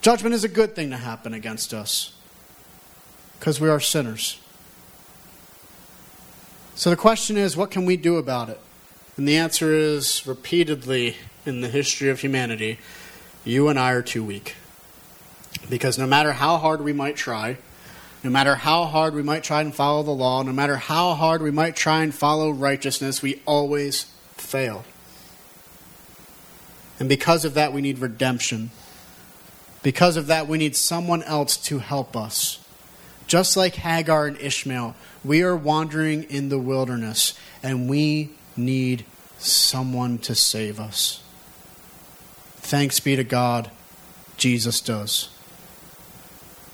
Judgment 0.00 0.34
is 0.34 0.44
a 0.44 0.48
good 0.48 0.74
thing 0.76 0.90
to 0.90 0.96
happen 0.96 1.34
against 1.34 1.74
us 1.74 2.14
because 3.38 3.60
we 3.60 3.68
are 3.68 3.80
sinners. 3.80 4.40
So 6.74 6.90
the 6.90 6.96
question 6.96 7.36
is, 7.36 7.56
what 7.56 7.70
can 7.70 7.84
we 7.84 7.96
do 7.96 8.16
about 8.16 8.48
it? 8.48 8.60
And 9.16 9.26
the 9.26 9.36
answer 9.36 9.74
is 9.74 10.24
repeatedly 10.26 11.16
in 11.44 11.60
the 11.60 11.68
history 11.68 12.08
of 12.08 12.20
humanity, 12.20 12.78
you 13.44 13.68
and 13.68 13.78
I 13.78 13.92
are 13.92 14.02
too 14.02 14.22
weak. 14.22 14.54
Because 15.68 15.98
no 15.98 16.06
matter 16.06 16.32
how 16.32 16.58
hard 16.58 16.82
we 16.82 16.92
might 16.92 17.16
try, 17.16 17.58
no 18.22 18.30
matter 18.30 18.54
how 18.54 18.84
hard 18.84 19.14
we 19.14 19.22
might 19.22 19.42
try 19.42 19.60
and 19.60 19.74
follow 19.74 20.02
the 20.02 20.12
law, 20.12 20.42
no 20.42 20.52
matter 20.52 20.76
how 20.76 21.14
hard 21.14 21.42
we 21.42 21.50
might 21.50 21.74
try 21.74 22.02
and 22.02 22.14
follow 22.14 22.50
righteousness, 22.50 23.22
we 23.22 23.42
always 23.46 24.04
fail. 24.36 24.84
And 26.98 27.08
because 27.08 27.44
of 27.44 27.54
that, 27.54 27.72
we 27.72 27.80
need 27.80 27.98
redemption. 27.98 28.70
Because 29.82 30.16
of 30.16 30.26
that, 30.26 30.48
we 30.48 30.58
need 30.58 30.74
someone 30.74 31.22
else 31.22 31.56
to 31.56 31.78
help 31.78 32.16
us. 32.16 32.58
Just 33.26 33.56
like 33.56 33.74
Hagar 33.76 34.26
and 34.26 34.38
Ishmael, 34.38 34.96
we 35.24 35.42
are 35.42 35.56
wandering 35.56 36.24
in 36.24 36.48
the 36.48 36.58
wilderness 36.58 37.34
and 37.62 37.88
we 37.88 38.30
need 38.56 39.04
someone 39.38 40.18
to 40.18 40.34
save 40.34 40.80
us. 40.80 41.22
Thanks 42.56 43.00
be 43.00 43.16
to 43.16 43.24
God, 43.24 43.70
Jesus 44.36 44.80
does. 44.80 45.28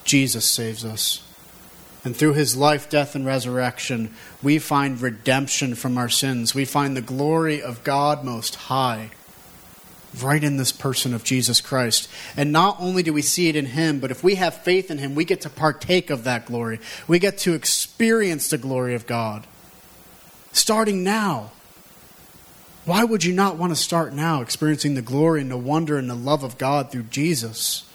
Jesus 0.04 0.44
saves 0.44 0.84
us. 0.84 1.20
And 2.04 2.14
through 2.14 2.34
his 2.34 2.56
life, 2.56 2.90
death, 2.90 3.14
and 3.14 3.24
resurrection, 3.24 4.14
we 4.42 4.58
find 4.58 5.00
redemption 5.00 5.74
from 5.74 5.96
our 5.96 6.08
sins. 6.08 6.54
We 6.54 6.66
find 6.66 6.96
the 6.96 7.02
glory 7.02 7.62
of 7.62 7.82
God 7.82 8.24
Most 8.24 8.54
High 8.54 9.10
right 10.22 10.42
in 10.42 10.56
this 10.56 10.72
person 10.72 11.14
of 11.14 11.24
Jesus 11.24 11.60
Christ. 11.60 12.08
And 12.36 12.52
not 12.52 12.76
only 12.80 13.02
do 13.02 13.12
we 13.12 13.22
see 13.22 13.48
it 13.48 13.56
in 13.56 13.66
him, 13.66 14.00
but 14.00 14.10
if 14.10 14.22
we 14.22 14.36
have 14.36 14.54
faith 14.62 14.90
in 14.90 14.98
him, 14.98 15.14
we 15.14 15.24
get 15.24 15.40
to 15.42 15.50
partake 15.50 16.10
of 16.10 16.24
that 16.24 16.46
glory. 16.46 16.80
We 17.08 17.18
get 17.18 17.38
to 17.38 17.54
experience 17.54 18.48
the 18.48 18.58
glory 18.58 18.94
of 18.94 19.06
God. 19.06 19.46
Starting 20.52 21.02
now. 21.02 21.50
Why 22.84 23.02
would 23.02 23.24
you 23.24 23.32
not 23.32 23.56
want 23.56 23.70
to 23.70 23.82
start 23.82 24.12
now 24.12 24.42
experiencing 24.42 24.94
the 24.94 25.02
glory 25.02 25.40
and 25.40 25.50
the 25.50 25.56
wonder 25.56 25.96
and 25.96 26.08
the 26.08 26.14
love 26.14 26.44
of 26.44 26.58
God 26.58 26.92
through 26.92 27.04
Jesus? 27.04 27.88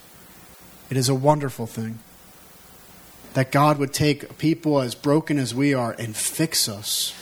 It 0.89 0.97
is 0.97 1.09
a 1.09 1.15
wonderful 1.15 1.67
thing 1.67 1.99
that 3.35 3.51
God 3.51 3.77
would 3.77 3.93
take 3.93 4.39
people 4.39 4.81
as 4.81 4.95
broken 4.95 5.37
as 5.37 5.53
we 5.53 5.73
are 5.73 5.95
and 5.99 6.15
fix 6.15 6.67
us. 6.67 7.13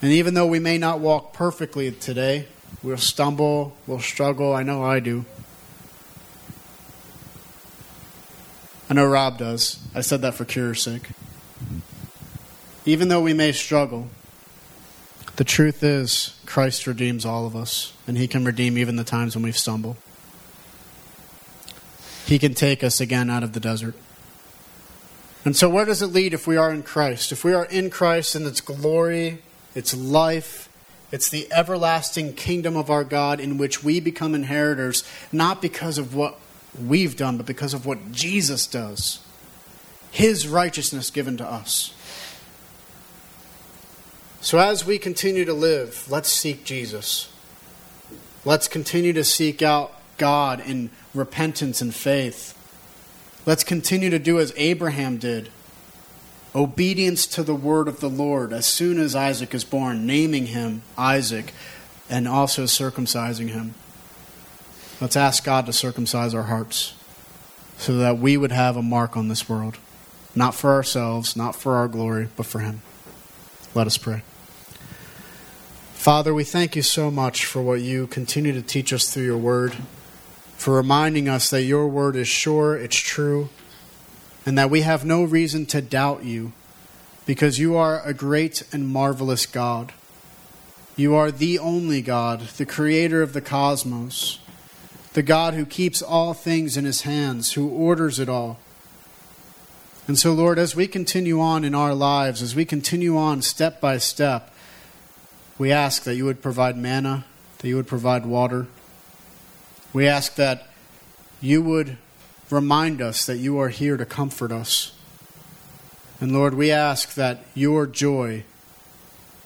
And 0.00 0.12
even 0.12 0.34
though 0.34 0.46
we 0.46 0.60
may 0.60 0.78
not 0.78 1.00
walk 1.00 1.32
perfectly 1.32 1.90
today, 1.90 2.46
we'll 2.82 2.96
stumble, 2.96 3.76
we'll 3.86 4.00
struggle. 4.00 4.54
I 4.54 4.62
know 4.62 4.82
I 4.82 5.00
do. 5.00 5.24
I 8.88 8.94
know 8.94 9.06
Rob 9.06 9.38
does. 9.38 9.78
I 9.94 10.02
said 10.02 10.20
that 10.22 10.34
for 10.34 10.44
cure's 10.44 10.82
sake. 10.82 11.08
Even 12.84 13.08
though 13.08 13.22
we 13.22 13.32
may 13.32 13.52
struggle, 13.52 14.08
the 15.36 15.44
truth 15.44 15.82
is 15.82 16.38
Christ 16.46 16.86
redeems 16.86 17.24
all 17.24 17.46
of 17.46 17.56
us, 17.56 17.92
and 18.06 18.18
He 18.18 18.28
can 18.28 18.44
redeem 18.44 18.76
even 18.76 18.96
the 18.96 19.04
times 19.04 19.34
when 19.34 19.42
we 19.42 19.52
stumble. 19.52 19.96
He 22.26 22.38
can 22.38 22.54
take 22.54 22.84
us 22.84 23.00
again 23.00 23.30
out 23.30 23.42
of 23.42 23.52
the 23.52 23.60
desert. 23.60 23.94
And 25.44 25.56
so, 25.56 25.68
where 25.68 25.84
does 25.84 26.00
it 26.00 26.06
lead 26.06 26.32
if 26.32 26.46
we 26.46 26.56
are 26.56 26.72
in 26.72 26.82
Christ? 26.82 27.32
If 27.32 27.44
we 27.44 27.52
are 27.52 27.66
in 27.66 27.90
Christ 27.90 28.34
and 28.34 28.46
its 28.46 28.60
glory, 28.60 29.42
its 29.74 29.94
life, 29.94 30.68
it's 31.14 31.28
the 31.28 31.46
everlasting 31.52 32.32
kingdom 32.32 32.76
of 32.76 32.90
our 32.90 33.04
God 33.04 33.38
in 33.38 33.56
which 33.56 33.84
we 33.84 34.00
become 34.00 34.34
inheritors, 34.34 35.04
not 35.30 35.62
because 35.62 35.96
of 35.96 36.12
what 36.12 36.40
we've 36.76 37.16
done, 37.16 37.36
but 37.36 37.46
because 37.46 37.72
of 37.72 37.86
what 37.86 38.10
Jesus 38.10 38.66
does. 38.66 39.24
His 40.10 40.48
righteousness 40.48 41.12
given 41.12 41.36
to 41.36 41.48
us. 41.48 41.94
So, 44.40 44.58
as 44.58 44.84
we 44.84 44.98
continue 44.98 45.44
to 45.44 45.54
live, 45.54 46.04
let's 46.10 46.30
seek 46.30 46.64
Jesus. 46.64 47.32
Let's 48.44 48.66
continue 48.66 49.12
to 49.12 49.22
seek 49.22 49.62
out 49.62 49.92
God 50.18 50.58
in 50.66 50.90
repentance 51.14 51.80
and 51.80 51.94
faith. 51.94 52.58
Let's 53.46 53.62
continue 53.62 54.10
to 54.10 54.18
do 54.18 54.40
as 54.40 54.52
Abraham 54.56 55.18
did 55.18 55.50
obedience 56.54 57.26
to 57.26 57.42
the 57.42 57.54
word 57.54 57.88
of 57.88 58.00
the 58.00 58.08
Lord 58.08 58.52
as 58.52 58.66
soon 58.66 58.98
as 58.98 59.14
Isaac 59.14 59.54
is 59.54 59.64
born, 59.64 60.06
naming 60.06 60.46
him 60.46 60.82
Isaac 60.96 61.52
and 62.08 62.28
also 62.28 62.64
circumcising 62.64 63.48
him. 63.48 63.74
Let's 65.00 65.16
ask 65.16 65.44
God 65.44 65.66
to 65.66 65.72
circumcise 65.72 66.34
our 66.34 66.44
hearts 66.44 66.94
so 67.76 67.96
that 67.96 68.18
we 68.18 68.36
would 68.36 68.52
have 68.52 68.76
a 68.76 68.82
mark 68.82 69.16
on 69.16 69.28
this 69.28 69.48
world, 69.48 69.78
not 70.34 70.54
for 70.54 70.72
ourselves, 70.72 71.36
not 71.36 71.56
for 71.56 71.76
our 71.76 71.88
glory, 71.88 72.28
but 72.36 72.46
for 72.46 72.60
Him. 72.60 72.82
Let 73.74 73.88
us 73.88 73.98
pray. 73.98 74.22
Father, 75.94 76.32
we 76.32 76.44
thank 76.44 76.76
you 76.76 76.82
so 76.82 77.10
much 77.10 77.44
for 77.44 77.62
what 77.62 77.80
you 77.80 78.06
continue 78.06 78.52
to 78.52 78.62
teach 78.62 78.92
us 78.92 79.12
through 79.12 79.24
your 79.24 79.38
word 79.38 79.74
for 80.56 80.76
reminding 80.76 81.28
us 81.28 81.50
that 81.50 81.62
your 81.62 81.88
word 81.88 82.16
is 82.16 82.28
sure, 82.28 82.76
it's 82.76 82.96
true, 82.96 83.50
and 84.46 84.58
that 84.58 84.70
we 84.70 84.82
have 84.82 85.04
no 85.04 85.24
reason 85.24 85.66
to 85.66 85.80
doubt 85.80 86.24
you 86.24 86.52
because 87.26 87.58
you 87.58 87.76
are 87.76 88.02
a 88.04 88.12
great 88.12 88.62
and 88.72 88.86
marvelous 88.86 89.46
God. 89.46 89.92
You 90.96 91.14
are 91.14 91.30
the 91.30 91.58
only 91.58 92.02
God, 92.02 92.40
the 92.40 92.66
creator 92.66 93.22
of 93.22 93.32
the 93.32 93.40
cosmos, 93.40 94.38
the 95.14 95.22
God 95.22 95.54
who 95.54 95.64
keeps 95.64 96.02
all 96.02 96.34
things 96.34 96.76
in 96.76 96.84
his 96.84 97.02
hands, 97.02 97.52
who 97.52 97.68
orders 97.68 98.18
it 98.18 98.28
all. 98.28 98.58
And 100.06 100.18
so, 100.18 100.32
Lord, 100.32 100.58
as 100.58 100.76
we 100.76 100.86
continue 100.86 101.40
on 101.40 101.64
in 101.64 101.74
our 101.74 101.94
lives, 101.94 102.42
as 102.42 102.54
we 102.54 102.64
continue 102.64 103.16
on 103.16 103.40
step 103.40 103.80
by 103.80 103.96
step, 103.98 104.54
we 105.56 105.72
ask 105.72 106.02
that 106.02 106.16
you 106.16 106.26
would 106.26 106.42
provide 106.42 106.76
manna, 106.76 107.24
that 107.58 107.68
you 107.68 107.76
would 107.76 107.86
provide 107.86 108.26
water 108.26 108.66
we 109.94 110.08
ask 110.08 110.34
that 110.34 110.66
you 111.40 111.62
would 111.62 111.96
remind 112.54 113.02
us 113.02 113.26
that 113.26 113.38
you 113.38 113.58
are 113.58 113.68
here 113.68 113.96
to 113.96 114.06
comfort 114.06 114.52
us. 114.52 114.94
And 116.20 116.32
Lord, 116.32 116.54
we 116.54 116.70
ask 116.70 117.14
that 117.14 117.44
your 117.54 117.86
joy 117.86 118.44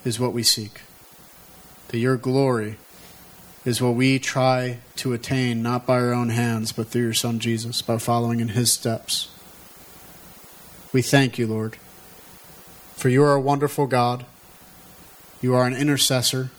is 0.04 0.20
what 0.20 0.32
we 0.32 0.42
seek, 0.42 0.82
that 1.88 1.98
your 1.98 2.16
glory 2.16 2.76
is 3.64 3.82
what 3.82 3.94
we 3.94 4.18
try 4.18 4.78
to 4.96 5.12
attain, 5.12 5.62
not 5.62 5.86
by 5.86 5.94
our 5.94 6.12
own 6.12 6.28
hands, 6.28 6.72
but 6.72 6.88
through 6.88 7.02
your 7.02 7.14
Son 7.14 7.38
Jesus, 7.38 7.82
by 7.82 7.98
following 7.98 8.40
in 8.40 8.48
his 8.48 8.72
steps. 8.72 9.30
We 10.92 11.02
thank 11.02 11.38
you, 11.38 11.46
Lord, 11.46 11.76
for 12.96 13.08
you 13.08 13.22
are 13.22 13.34
a 13.34 13.40
wonderful 13.40 13.86
God. 13.86 14.24
You 15.40 15.54
are 15.54 15.66
an 15.66 15.74
intercessor. 15.74 16.50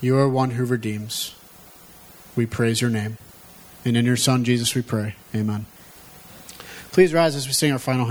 You 0.00 0.16
are 0.16 0.28
one 0.28 0.50
who 0.50 0.64
redeems. 0.64 1.34
We 2.34 2.46
praise 2.46 2.80
your 2.80 2.90
name. 2.90 3.18
And 3.84 3.96
in 3.96 4.04
your 4.04 4.16
Son, 4.16 4.44
Jesus, 4.44 4.74
we 4.74 4.82
pray. 4.82 5.14
Amen. 5.34 5.66
Please 6.92 7.14
rise 7.14 7.36
as 7.36 7.46
we 7.46 7.52
sing 7.52 7.72
our 7.72 7.78
final 7.78 8.06
hymn. 8.06 8.08